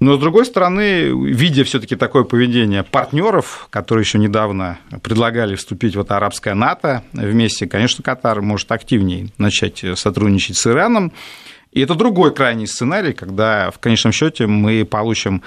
Но, 0.00 0.16
с 0.16 0.20
другой 0.20 0.46
стороны, 0.46 1.08
видя 1.28 1.64
все 1.64 1.80
таки 1.80 1.96
такое 1.96 2.22
поведение 2.22 2.84
партнеров, 2.84 3.66
которые 3.70 4.04
еще 4.04 4.18
недавно 4.18 4.78
предлагали 5.02 5.56
вступить 5.56 5.96
в 5.96 6.00
это 6.00 6.16
арабское 6.16 6.54
НАТО 6.54 7.02
вместе, 7.12 7.66
конечно, 7.66 8.04
Катар 8.04 8.40
может 8.40 8.70
активнее 8.70 9.28
начать 9.38 9.84
сотрудничать 9.96 10.56
с 10.56 10.66
Ираном. 10.68 11.12
И 11.72 11.80
это 11.80 11.94
другой 11.94 12.32
крайний 12.32 12.66
сценарий, 12.66 13.12
когда 13.12 13.70
в 13.70 13.78
конечном 13.78 14.12
счете 14.12 14.46
мы 14.46 14.84
получим 14.84 15.42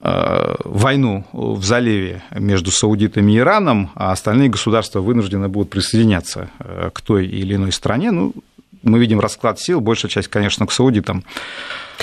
э, 0.00 0.54
войну 0.64 1.26
в 1.32 1.64
заливе 1.64 2.22
между 2.30 2.70
Саудитами 2.70 3.32
и 3.32 3.38
Ираном, 3.38 3.90
а 3.94 4.12
остальные 4.12 4.50
государства 4.50 5.00
вынуждены 5.00 5.48
будут 5.48 5.70
присоединяться 5.70 6.50
э, 6.60 6.90
к 6.92 7.00
той 7.00 7.26
или 7.26 7.54
иной 7.54 7.72
стране. 7.72 8.12
Ну, 8.12 8.34
мы 8.82 8.98
видим 8.98 9.18
расклад 9.18 9.58
сил, 9.58 9.80
большая 9.80 10.10
часть, 10.10 10.28
конечно, 10.28 10.66
к 10.66 10.72
саудитам 10.72 11.24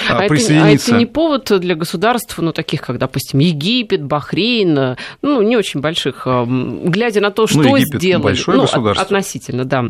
а 0.09 0.27
присоединиться. 0.27 0.85
Это, 0.87 0.91
а 0.91 0.95
это 0.95 0.99
не 0.99 1.05
повод 1.05 1.59
для 1.59 1.75
государств, 1.75 2.37
ну, 2.37 2.51
таких, 2.51 2.81
как, 2.81 2.97
допустим, 2.97 3.39
Египет, 3.39 4.03
Бахрейн, 4.03 4.97
ну, 5.21 5.41
не 5.41 5.57
очень 5.57 5.81
больших, 5.81 6.23
а, 6.25 6.45
глядя 6.45 7.21
на 7.21 7.31
то, 7.31 7.43
ну, 7.43 7.47
что 7.47 7.61
ну, 7.61 7.75
Египет 7.75 8.01
сделали... 8.01 8.23
большое 8.23 8.57
ну, 8.57 8.63
государство. 8.63 9.03
относительно, 9.03 9.65
да. 9.65 9.85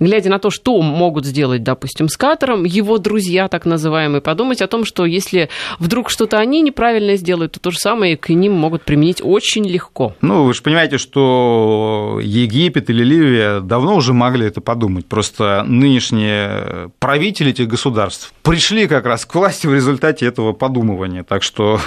Глядя 0.00 0.30
на 0.30 0.38
то, 0.38 0.50
что 0.50 0.80
могут 0.82 1.26
сделать, 1.26 1.62
допустим, 1.62 2.08
с 2.08 2.16
Катаром, 2.16 2.64
его 2.64 2.98
друзья, 2.98 3.48
так 3.48 3.66
называемые, 3.66 4.20
подумать 4.20 4.62
о 4.62 4.66
том, 4.66 4.84
что 4.84 5.04
если 5.06 5.48
вдруг 5.78 6.10
что-то 6.10 6.38
они 6.38 6.62
неправильно 6.62 7.16
сделают, 7.16 7.52
то 7.52 7.60
то 7.60 7.70
же 7.70 7.78
самое 7.78 8.16
к 8.16 8.28
ним 8.28 8.52
могут 8.52 8.82
применить 8.82 9.20
очень 9.22 9.66
легко. 9.66 10.14
Ну, 10.20 10.44
вы 10.44 10.54
же 10.54 10.62
понимаете, 10.62 10.98
что 10.98 12.20
Египет 12.22 12.90
или 12.90 13.02
Ливия 13.02 13.60
давно 13.60 13.96
уже 13.96 14.12
могли 14.12 14.46
это 14.46 14.60
подумать. 14.60 15.06
Просто 15.06 15.64
нынешние 15.66 16.90
правители 16.98 17.50
этих 17.50 17.68
государств 17.68 18.32
пришли 18.42 18.86
как 18.86 19.06
раз 19.06 19.24
к 19.24 19.34
власти 19.34 19.55
власти 19.56 19.66
в 19.66 19.74
результате 19.74 20.26
этого 20.26 20.52
подумывания. 20.52 21.22
Так 21.22 21.42
что 21.42 21.80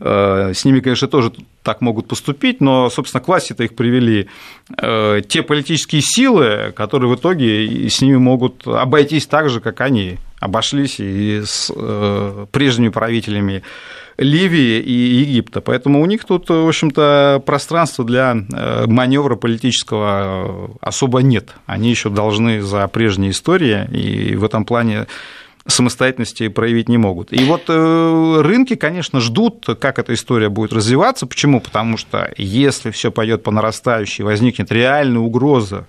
э, 0.00 0.52
с 0.54 0.64
ними, 0.64 0.80
конечно, 0.80 1.08
тоже 1.08 1.32
так 1.62 1.80
могут 1.80 2.06
поступить, 2.06 2.60
но, 2.60 2.90
собственно, 2.90 3.22
к 3.22 3.28
власти-то 3.28 3.64
их 3.64 3.74
привели 3.74 4.28
э, 4.80 5.22
те 5.28 5.42
политические 5.42 6.02
силы, 6.02 6.72
которые 6.76 7.10
в 7.10 7.16
итоге 7.16 7.88
с 7.88 8.00
ними 8.02 8.16
могут 8.16 8.66
обойтись 8.66 9.26
так 9.26 9.48
же, 9.50 9.60
как 9.60 9.80
они 9.80 10.18
обошлись 10.40 11.00
и 11.00 11.42
с 11.44 11.72
э, 11.74 12.46
прежними 12.52 12.90
правителями 12.90 13.62
Ливии 14.18 14.80
и 14.80 14.92
Египта. 14.92 15.60
Поэтому 15.60 16.00
у 16.00 16.06
них 16.06 16.24
тут, 16.24 16.48
в 16.48 16.68
общем-то, 16.68 17.42
пространства 17.44 18.02
для 18.04 18.34
маневра 18.86 19.36
политического 19.36 20.70
особо 20.80 21.20
нет. 21.20 21.54
Они 21.66 21.90
еще 21.90 22.08
должны 22.08 22.62
за 22.62 22.88
прежние 22.88 23.32
истории, 23.32 23.86
и 23.92 24.36
в 24.36 24.44
этом 24.44 24.64
плане 24.64 25.06
самостоятельности 25.66 26.48
проявить 26.48 26.88
не 26.88 26.98
могут. 26.98 27.32
И 27.32 27.44
вот 27.44 27.64
э, 27.68 28.40
рынки, 28.40 28.76
конечно, 28.76 29.20
ждут, 29.20 29.66
как 29.80 29.98
эта 29.98 30.14
история 30.14 30.48
будет 30.48 30.72
развиваться. 30.72 31.26
Почему? 31.26 31.60
Потому 31.60 31.96
что 31.96 32.32
если 32.36 32.90
все 32.90 33.10
пойдет 33.10 33.42
по 33.42 33.50
нарастающей, 33.50 34.24
возникнет 34.24 34.70
реальная 34.70 35.20
угроза 35.20 35.86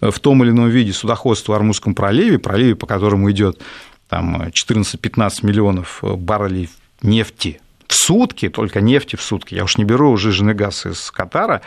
в 0.00 0.18
том 0.18 0.42
или 0.42 0.50
ином 0.50 0.68
виде 0.68 0.92
судоходства 0.92 1.52
в 1.52 1.56
Армузском 1.56 1.94
проливе, 1.94 2.38
проливе, 2.38 2.74
по 2.74 2.86
которому 2.86 3.30
идет 3.30 3.60
там 4.08 4.42
14-15 4.42 5.46
миллионов 5.46 6.00
баррелей 6.02 6.68
нефти 7.02 7.60
в 7.92 7.94
сутки, 7.94 8.48
только 8.48 8.80
нефти 8.80 9.16
в 9.16 9.22
сутки, 9.22 9.54
я 9.54 9.64
уж 9.64 9.76
не 9.76 9.84
беру 9.84 10.16
жиженый 10.16 10.54
газ 10.54 10.86
из 10.86 11.10
Катара, 11.10 11.60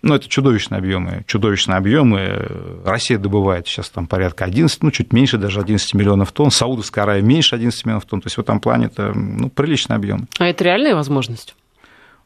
но 0.00 0.14
это 0.14 0.28
чудовищные 0.28 0.78
объемы, 0.78 1.24
чудовищные 1.26 1.76
объемы. 1.76 2.46
Россия 2.84 3.18
добывает 3.18 3.66
сейчас 3.66 3.90
там 3.90 4.06
порядка 4.06 4.44
11, 4.44 4.82
ну, 4.82 4.90
чуть 4.92 5.12
меньше 5.12 5.38
даже 5.38 5.60
11 5.60 5.94
миллионов 5.94 6.30
тонн, 6.30 6.52
Саудовская 6.52 7.02
Аравия 7.02 7.22
меньше 7.22 7.56
11 7.56 7.84
миллионов 7.84 8.04
тонн, 8.04 8.20
то 8.20 8.26
есть 8.26 8.36
в 8.36 8.40
этом 8.40 8.60
плане 8.60 8.86
это 8.86 9.12
ну, 9.12 9.50
приличный 9.50 9.96
объем. 9.96 10.28
А 10.38 10.46
это 10.46 10.62
реальная 10.62 10.94
возможность? 10.94 11.56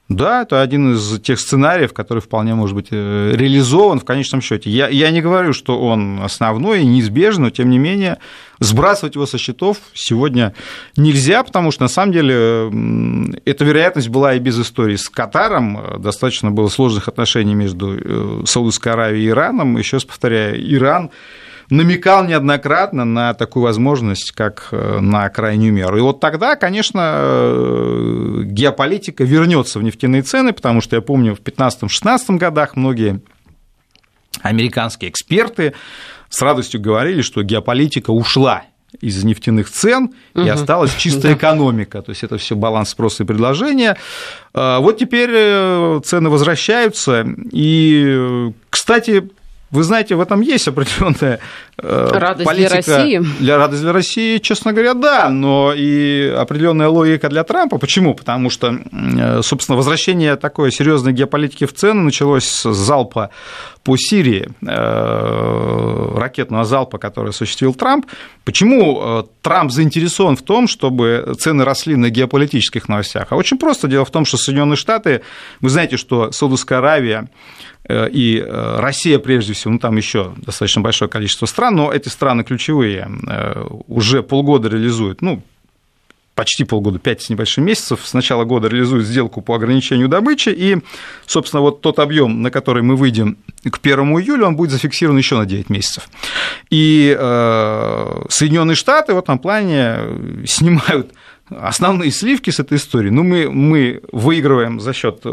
Да, 0.08 0.42
это 0.42 0.62
один 0.62 0.94
из 0.94 1.20
тех 1.20 1.40
сценариев, 1.40 1.92
который 1.92 2.20
вполне 2.20 2.54
может 2.54 2.76
быть 2.76 2.88
э, 2.92 3.32
реализован 3.34 3.98
в 3.98 4.04
конечном 4.04 4.40
счете. 4.40 4.70
Я, 4.70 4.86
я 4.86 5.10
не 5.10 5.20
говорю, 5.20 5.52
что 5.52 5.80
он 5.80 6.20
основной 6.22 6.82
и 6.82 6.86
неизбежен, 6.86 7.42
но 7.42 7.50
тем 7.50 7.70
не 7.70 7.78
менее 7.78 8.18
сбрасывать 8.60 9.16
его 9.16 9.26
со 9.26 9.36
счетов 9.36 9.78
сегодня 9.94 10.54
нельзя, 10.96 11.42
потому 11.42 11.72
что 11.72 11.82
на 11.82 11.88
самом 11.88 12.12
деле 12.12 13.36
эта 13.44 13.64
вероятность 13.64 14.08
была 14.08 14.34
и 14.34 14.38
без 14.38 14.60
истории 14.60 14.94
с 14.94 15.08
Катаром. 15.08 16.00
Достаточно 16.00 16.52
было 16.52 16.68
сложных 16.68 17.08
отношений 17.08 17.56
между 17.56 17.98
э, 17.98 18.42
Саудовской 18.46 18.92
Аравией 18.92 19.26
и 19.26 19.28
Ираном. 19.30 19.76
Еще 19.76 19.96
раз 19.96 20.04
повторяю, 20.04 20.56
Иран 20.72 21.10
намекал 21.70 22.24
неоднократно 22.24 23.04
на 23.04 23.34
такую 23.34 23.64
возможность, 23.64 24.32
как 24.32 24.68
э, 24.70 25.00
на 25.00 25.28
крайнюю 25.28 25.72
меру. 25.72 25.98
И 25.98 26.00
вот 26.00 26.20
тогда, 26.20 26.56
конечно, 26.56 27.14
э, 27.18 28.42
геополитика 28.44 29.24
вернется 29.24 29.78
в 29.78 29.82
нефтяные 29.82 30.22
цены, 30.22 30.52
потому 30.52 30.80
что 30.80 30.96
я 30.96 31.02
помню, 31.02 31.34
в 31.34 31.40
2015-2016 31.40 32.36
годах 32.38 32.76
многие 32.76 33.20
американские 34.42 35.10
эксперты 35.10 35.74
с 36.28 36.40
радостью 36.42 36.80
говорили, 36.80 37.22
что 37.22 37.42
геополитика 37.42 38.10
ушла 38.10 38.62
из 39.00 39.22
нефтяных 39.24 39.68
цен, 39.68 40.14
угу. 40.34 40.44
и 40.44 40.48
осталась 40.48 40.94
чистая 40.94 41.34
экономика. 41.34 42.00
То 42.00 42.10
есть 42.10 42.22
это 42.22 42.38
все 42.38 42.54
баланс 42.54 42.90
спроса 42.90 43.24
и 43.24 43.26
предложения. 43.26 43.96
Э, 44.54 44.78
вот 44.78 44.98
теперь 44.98 46.00
цены 46.02 46.30
возвращаются. 46.30 47.26
И, 47.50 48.52
кстати, 48.70 49.30
вы 49.76 49.82
знаете, 49.82 50.16
в 50.16 50.20
этом 50.20 50.40
есть 50.40 50.68
определенная 50.68 51.38
радость 51.82 52.44
политика 52.44 52.82
для 52.82 52.96
России. 52.96 53.22
Для 53.38 53.58
радость 53.58 53.82
для 53.82 53.92
России, 53.92 54.38
честно 54.38 54.72
говоря, 54.72 54.94
да, 54.94 55.28
но 55.28 55.72
и 55.76 56.28
определенная 56.28 56.88
логика 56.88 57.28
для 57.28 57.44
Трампа. 57.44 57.78
Почему? 57.78 58.14
Потому 58.14 58.50
что, 58.50 58.78
э, 58.92 59.42
собственно, 59.42 59.76
возвращение 59.76 60.36
такой 60.36 60.72
серьезной 60.72 61.12
геополитики 61.12 61.66
в 61.66 61.74
цены 61.74 62.02
началось 62.02 62.44
с 62.44 62.72
залпа 62.72 63.30
по 63.84 63.96
Сирии, 63.96 64.48
э, 64.66 66.18
ракетного 66.18 66.64
залпа, 66.64 66.98
который 66.98 67.30
осуществил 67.30 67.74
Трамп. 67.74 68.06
Почему 68.44 69.28
Трамп 69.42 69.70
заинтересован 69.70 70.36
в 70.36 70.42
том, 70.42 70.68
чтобы 70.68 71.34
цены 71.38 71.64
росли 71.64 71.96
на 71.96 72.10
геополитических 72.10 72.88
новостях? 72.88 73.28
А 73.30 73.36
очень 73.36 73.58
просто. 73.58 73.86
Дело 73.86 74.04
в 74.04 74.10
том, 74.10 74.24
что 74.24 74.36
Соединенные 74.36 74.76
Штаты, 74.76 75.22
вы 75.60 75.68
знаете, 75.68 75.96
что 75.96 76.32
Саудовская 76.32 76.78
Аравия 76.78 77.28
Э, 77.88 78.08
и 78.10 78.38
э, 78.38 78.76
Россия 78.78 79.18
прежде 79.18 79.52
всего, 79.52 79.74
ну 79.74 79.78
там 79.78 79.96
еще 79.96 80.32
достаточно 80.36 80.82
большое 80.82 81.10
количество 81.10 81.46
стран, 81.46 81.65
но 81.70 81.92
эти 81.92 82.08
страны 82.08 82.44
ключевые 82.44 83.08
э, 83.26 83.66
уже 83.88 84.22
полгода 84.22 84.68
реализуют, 84.68 85.22
ну, 85.22 85.42
почти 86.36 86.64
полгода, 86.64 86.98
5 86.98 87.22
с 87.22 87.30
небольшим 87.30 87.64
месяцев, 87.64 88.00
с 88.04 88.12
начала 88.12 88.44
года 88.44 88.68
реализуют 88.68 89.06
сделку 89.06 89.40
по 89.40 89.54
ограничению 89.54 90.08
добычи, 90.08 90.50
и, 90.50 90.76
собственно, 91.26 91.62
вот 91.62 91.80
тот 91.80 91.98
объем, 91.98 92.42
на 92.42 92.50
который 92.50 92.82
мы 92.82 92.94
выйдем 92.94 93.38
к 93.64 93.78
1 93.82 93.98
июля, 94.20 94.46
он 94.46 94.56
будет 94.56 94.70
зафиксирован 94.70 95.16
еще 95.18 95.36
на 95.36 95.46
9 95.46 95.70
месяцев. 95.70 96.08
И 96.68 97.16
э, 97.18 98.22
Соединенные 98.28 98.76
Штаты 98.76 99.14
в 99.14 99.18
этом 99.18 99.38
плане 99.38 99.98
снимают 100.46 101.12
основные 101.48 102.10
сливки 102.10 102.50
с 102.50 102.60
этой 102.60 102.76
истории. 102.76 103.10
Ну, 103.10 103.22
мы, 103.22 103.50
мы 103.50 104.02
выигрываем 104.12 104.78
за 104.78 104.92
счет 104.92 105.24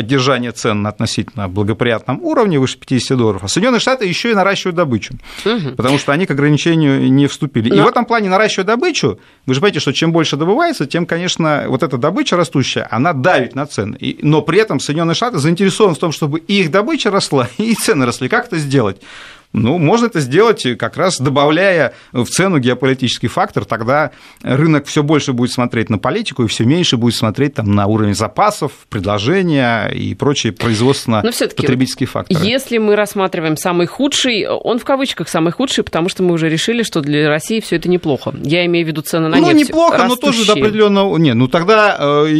поддержания 0.00 0.50
цен 0.52 0.80
на 0.80 0.88
относительно 0.88 1.46
благоприятном 1.46 2.22
уровне, 2.22 2.58
выше 2.58 2.78
50 2.78 3.18
долларов, 3.18 3.44
а 3.44 3.48
Соединенные 3.48 3.80
Штаты 3.80 4.06
еще 4.06 4.30
и 4.30 4.34
наращивают 4.34 4.74
добычу, 4.74 5.12
угу. 5.44 5.76
потому 5.76 5.98
что 5.98 6.12
они 6.12 6.24
к 6.24 6.30
ограничению 6.30 7.12
не 7.12 7.26
вступили. 7.26 7.68
Но... 7.68 7.74
И 7.74 7.80
в 7.80 7.86
этом 7.86 8.06
плане 8.06 8.30
наращивая 8.30 8.64
добычу, 8.64 9.20
вы 9.44 9.54
же 9.54 9.60
понимаете, 9.60 9.80
что 9.80 9.92
чем 9.92 10.10
больше 10.10 10.38
добывается, 10.38 10.86
тем, 10.86 11.04
конечно, 11.04 11.64
вот 11.68 11.82
эта 11.82 11.98
добыча 11.98 12.38
растущая, 12.38 12.88
она 12.90 13.12
давит 13.12 13.54
на 13.54 13.66
цены. 13.66 13.98
И, 14.00 14.20
но 14.22 14.40
при 14.40 14.58
этом 14.58 14.80
Соединенные 14.80 15.14
Штаты 15.14 15.36
заинтересованы 15.36 15.94
в 15.94 15.98
том, 15.98 16.12
чтобы 16.12 16.38
их 16.38 16.70
добыча 16.70 17.10
росла, 17.10 17.50
и 17.58 17.74
цены 17.74 18.06
росли. 18.06 18.30
Как 18.30 18.46
это 18.46 18.56
сделать? 18.56 19.02
Ну, 19.52 19.78
можно 19.78 20.06
это 20.06 20.20
сделать, 20.20 20.64
как 20.78 20.96
раз 20.96 21.20
добавляя 21.20 21.92
в 22.12 22.26
цену 22.26 22.58
геополитический 22.58 23.28
фактор, 23.28 23.64
тогда 23.64 24.12
рынок 24.42 24.86
все 24.86 25.02
больше 25.02 25.32
будет 25.32 25.50
смотреть 25.50 25.90
на 25.90 25.98
политику 25.98 26.44
и 26.44 26.46
все 26.46 26.64
меньше 26.64 26.96
будет 26.96 27.16
смотреть 27.16 27.54
там, 27.54 27.74
на 27.74 27.86
уровень 27.86 28.14
запасов, 28.14 28.72
предложения 28.88 29.88
и 29.88 30.14
прочие 30.14 30.52
производственно-потребительские 30.52 32.06
факторы. 32.06 32.44
Если 32.44 32.78
мы 32.78 32.94
рассматриваем 32.94 33.56
самый 33.56 33.86
худший, 33.86 34.46
он 34.46 34.78
в 34.78 34.84
кавычках 34.84 35.28
самый 35.28 35.52
худший, 35.52 35.82
потому 35.82 36.08
что 36.08 36.22
мы 36.22 36.32
уже 36.32 36.48
решили, 36.48 36.84
что 36.84 37.00
для 37.00 37.28
России 37.28 37.60
все 37.60 37.76
это 37.76 37.88
неплохо. 37.88 38.32
Я 38.42 38.64
имею 38.66 38.86
в 38.86 38.88
виду 38.88 39.02
цены 39.02 39.28
на 39.28 39.36
ну, 39.36 39.48
нефть. 39.48 39.54
Ну, 39.54 39.60
неплохо, 39.60 39.98
растущие. 39.98 40.08
но 40.08 40.16
тоже 40.16 40.46
до 40.46 40.52
определенного... 40.52 41.16
Не, 41.16 41.34
ну 41.34 41.48
тогда, 41.48 41.96
э, 41.98 42.30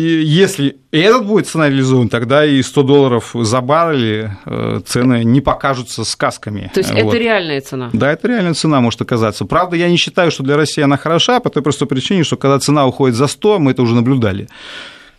если 0.93 1.09
этот 1.09 1.27
будет 1.27 1.47
цена 1.47 1.69
реализован, 1.69 2.09
тогда 2.09 2.45
и 2.45 2.63
100 2.63 2.83
долларов 2.83 3.31
за 3.35 3.61
баррель 3.61 4.31
э, 4.45 4.81
цены 4.85 5.25
не 5.25 5.41
покажутся 5.41 6.05
сказками. 6.05 6.71
То 6.75 6.81
есть 6.81 6.93
вот. 6.93 6.99
это 6.99 7.17
реальная 7.17 7.61
цена? 7.61 7.91
Да, 7.93 8.11
это 8.13 8.27
реальная 8.27 8.55
цена 8.55 8.81
может 8.81 9.01
оказаться. 9.01 9.45
Правда, 9.45 9.77
я 9.77 9.89
не 9.89 9.97
считаю, 9.97 10.31
что 10.31 10.43
для 10.43 10.57
России 10.57 10.83
она 10.83 10.97
хороша, 10.97 11.39
по 11.41 11.51
той 11.51 11.63
простой 11.63 11.87
причине, 11.87 12.25
что 12.25 12.37
когда 12.37 12.59
цена 12.59 12.87
уходит 12.87 13.17
за 13.17 13.29
100, 13.29 13.59
мы 13.61 13.71
это 13.71 13.83
уже 13.83 13.95
наблюдали 13.95 14.49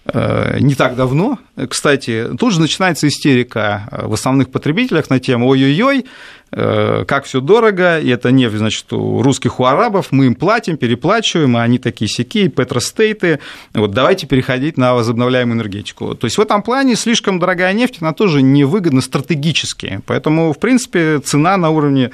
не 0.06 0.74
так 0.74 0.96
давно. 0.96 1.38
Кстати, 1.70 2.30
тут 2.40 2.54
же 2.54 2.60
начинается 2.60 3.08
истерика 3.08 3.88
в 3.92 4.14
основных 4.14 4.50
потребителях 4.50 5.10
на 5.12 5.20
тему 5.20 5.48
«Ой-ой-ой, 5.48 6.06
э, 6.52 7.06
как 7.08 7.26
все 7.26 7.40
дорого, 7.40 8.00
и 8.00 8.10
это 8.10 8.32
нефть, 8.32 8.58
значит, 8.58 8.92
у 8.94 9.22
русских, 9.22 9.60
у 9.60 9.66
арабов, 9.66 10.08
мы 10.12 10.26
им 10.26 10.36
платим, 10.36 10.78
переплачиваем, 10.78 11.56
а 11.56 11.62
они 11.62 11.78
такие 11.78 12.10
сякие, 12.10 12.50
петростейты, 12.50 13.40
вот 13.76 13.92
давайте 13.92 14.26
переходить 14.26 14.76
на 14.76 14.96
возобновляемую 14.96 15.58
энергетику». 15.58 16.16
То 16.16 16.26
есть 16.26 16.38
в 16.38 16.42
этом 16.42 16.64
плане 16.64 16.96
слишком 16.96 17.40
дорогая 17.40 17.74
нефть, 17.74 17.98
она 18.02 18.14
тоже 18.14 18.42
невыгодна 18.42 19.02
стратегически, 19.02 20.02
поэтому, 20.08 20.52
в 20.52 20.60
принципе, 20.60 21.20
цена 21.20 21.58
на 21.58 21.70
уровне 21.70 22.10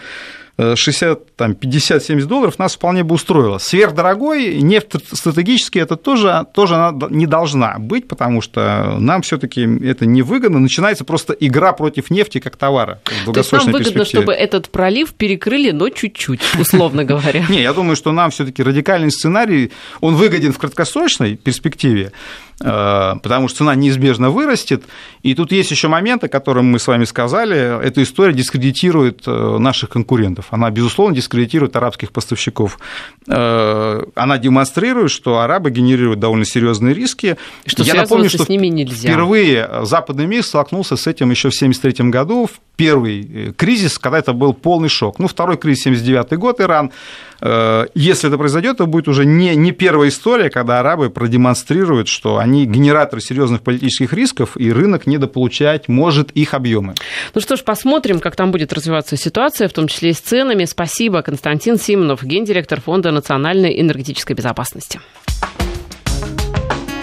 60, 0.57 1.35
там, 1.35 1.53
50, 1.53 2.03
70 2.03 2.27
долларов 2.27 2.57
нас 2.57 2.75
вполне 2.75 3.03
бы 3.03 3.15
устроило. 3.15 3.59
Сверхдорогой 3.59 4.61
нефть 4.61 4.93
стратегически 5.13 5.77
это 5.77 5.95
тоже, 5.95 6.45
тоже 6.53 6.75
она 6.75 7.07
не 7.09 7.27
должна 7.27 7.77
быть, 7.77 8.07
потому 8.07 8.41
что 8.41 8.97
нам 8.99 9.21
все 9.21 9.37
таки 9.37 9.61
это 9.61 10.05
невыгодно. 10.05 10.59
Начинается 10.59 11.05
просто 11.05 11.33
игра 11.33 11.73
против 11.73 12.09
нефти 12.09 12.39
как 12.39 12.55
товара. 12.55 13.01
То 13.25 13.33
есть 13.37 13.51
нам 13.51 13.71
выгодно, 13.71 14.05
чтобы 14.05 14.33
этот 14.33 14.69
пролив 14.69 15.13
перекрыли, 15.13 15.71
но 15.71 15.89
чуть-чуть, 15.89 16.41
условно 16.59 17.03
говоря. 17.03 17.45
Не, 17.49 17.61
я 17.61 17.73
думаю, 17.73 17.95
что 17.95 18.11
нам 18.11 18.31
все 18.31 18.45
таки 18.45 18.63
радикальный 18.63 19.11
сценарий, 19.11 19.71
он 20.01 20.15
выгоден 20.15 20.53
в 20.53 20.57
краткосрочной 20.57 21.35
перспективе, 21.35 22.11
Э, 22.59 23.13
потому 23.21 23.47
что 23.47 23.59
цена 23.59 23.75
неизбежно 23.75 24.29
вырастет. 24.29 24.83
И 25.21 25.35
тут 25.35 25.51
есть 25.51 25.69
еще 25.69 25.87
момент, 25.87 26.23
о 26.23 26.27
котором 26.27 26.65
мы 26.65 26.79
с 26.79 26.87
вами 26.87 27.05
сказали. 27.05 27.83
Эта 27.83 28.01
история 28.01 28.33
дискредитирует 28.33 29.23
э, 29.27 29.57
наших 29.59 29.89
конкурентов. 29.89 30.46
Она, 30.49 30.69
безусловно, 30.69 31.15
дискредитирует 31.15 31.75
арабских 31.75 32.11
поставщиков. 32.11 32.79
Э, 33.27 34.03
она 34.15 34.37
демонстрирует, 34.37 35.11
что 35.11 35.39
арабы 35.39 35.71
генерируют 35.71 36.19
довольно 36.19 36.45
серьезные 36.45 36.93
риски. 36.93 37.37
Что 37.65 37.83
Я 37.83 37.95
напомню, 37.95 38.29
что 38.29 38.45
с 38.45 38.49
ними 38.49 38.67
нельзя. 38.67 39.09
впервые 39.09 39.69
западный 39.83 40.25
мир 40.25 40.43
столкнулся 40.43 40.95
с 40.95 41.07
этим 41.07 41.31
еще 41.31 41.49
в 41.49 41.55
1973 41.55 42.09
году, 42.09 42.45
в 42.45 42.59
первый 42.75 43.53
кризис, 43.57 43.97
когда 43.97 44.19
это 44.19 44.33
был 44.33 44.53
полный 44.53 44.89
шок. 44.89 45.19
Ну, 45.19 45.27
второй 45.27 45.57
кризис, 45.57 45.83
79 45.83 46.33
год, 46.37 46.61
Иран. 46.61 46.91
Если 47.39 48.27
это 48.27 48.37
произойдет, 48.37 48.77
то 48.77 48.87
будет 48.87 49.07
уже 49.07 49.25
не, 49.25 49.55
не 49.55 49.71
первая 49.71 50.09
история, 50.09 50.49
когда 50.49 50.79
арабы 50.79 51.09
продемонстрируют, 51.09 52.07
что 52.07 52.37
они 52.37 52.65
генераторы 52.65 53.21
серьезных 53.21 53.61
политических 53.61 54.13
рисков, 54.13 54.57
и 54.57 54.71
рынок 54.71 55.05
недополучать 55.07 55.87
может 55.87 56.31
их 56.31 56.53
объемы. 56.53 56.95
Ну 57.33 57.41
что 57.41 57.55
ж, 57.55 57.63
посмотрим, 57.63 58.19
как 58.19 58.35
там 58.35 58.51
будет 58.51 58.73
развиваться 58.73 59.17
ситуация, 59.17 59.67
в 59.67 59.73
том 59.73 59.87
числе 59.87 60.09
и 60.09 60.13
с 60.13 60.19
ценами. 60.19 60.65
Спасибо, 60.65 61.21
Константин 61.21 61.77
Симонов, 61.77 62.23
гендиректор 62.23 62.81
Фонда 62.81 63.11
национальной 63.11 63.79
энергетической 63.79 64.33
безопасности. 64.33 64.99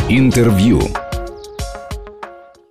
Интервью. 0.09 0.83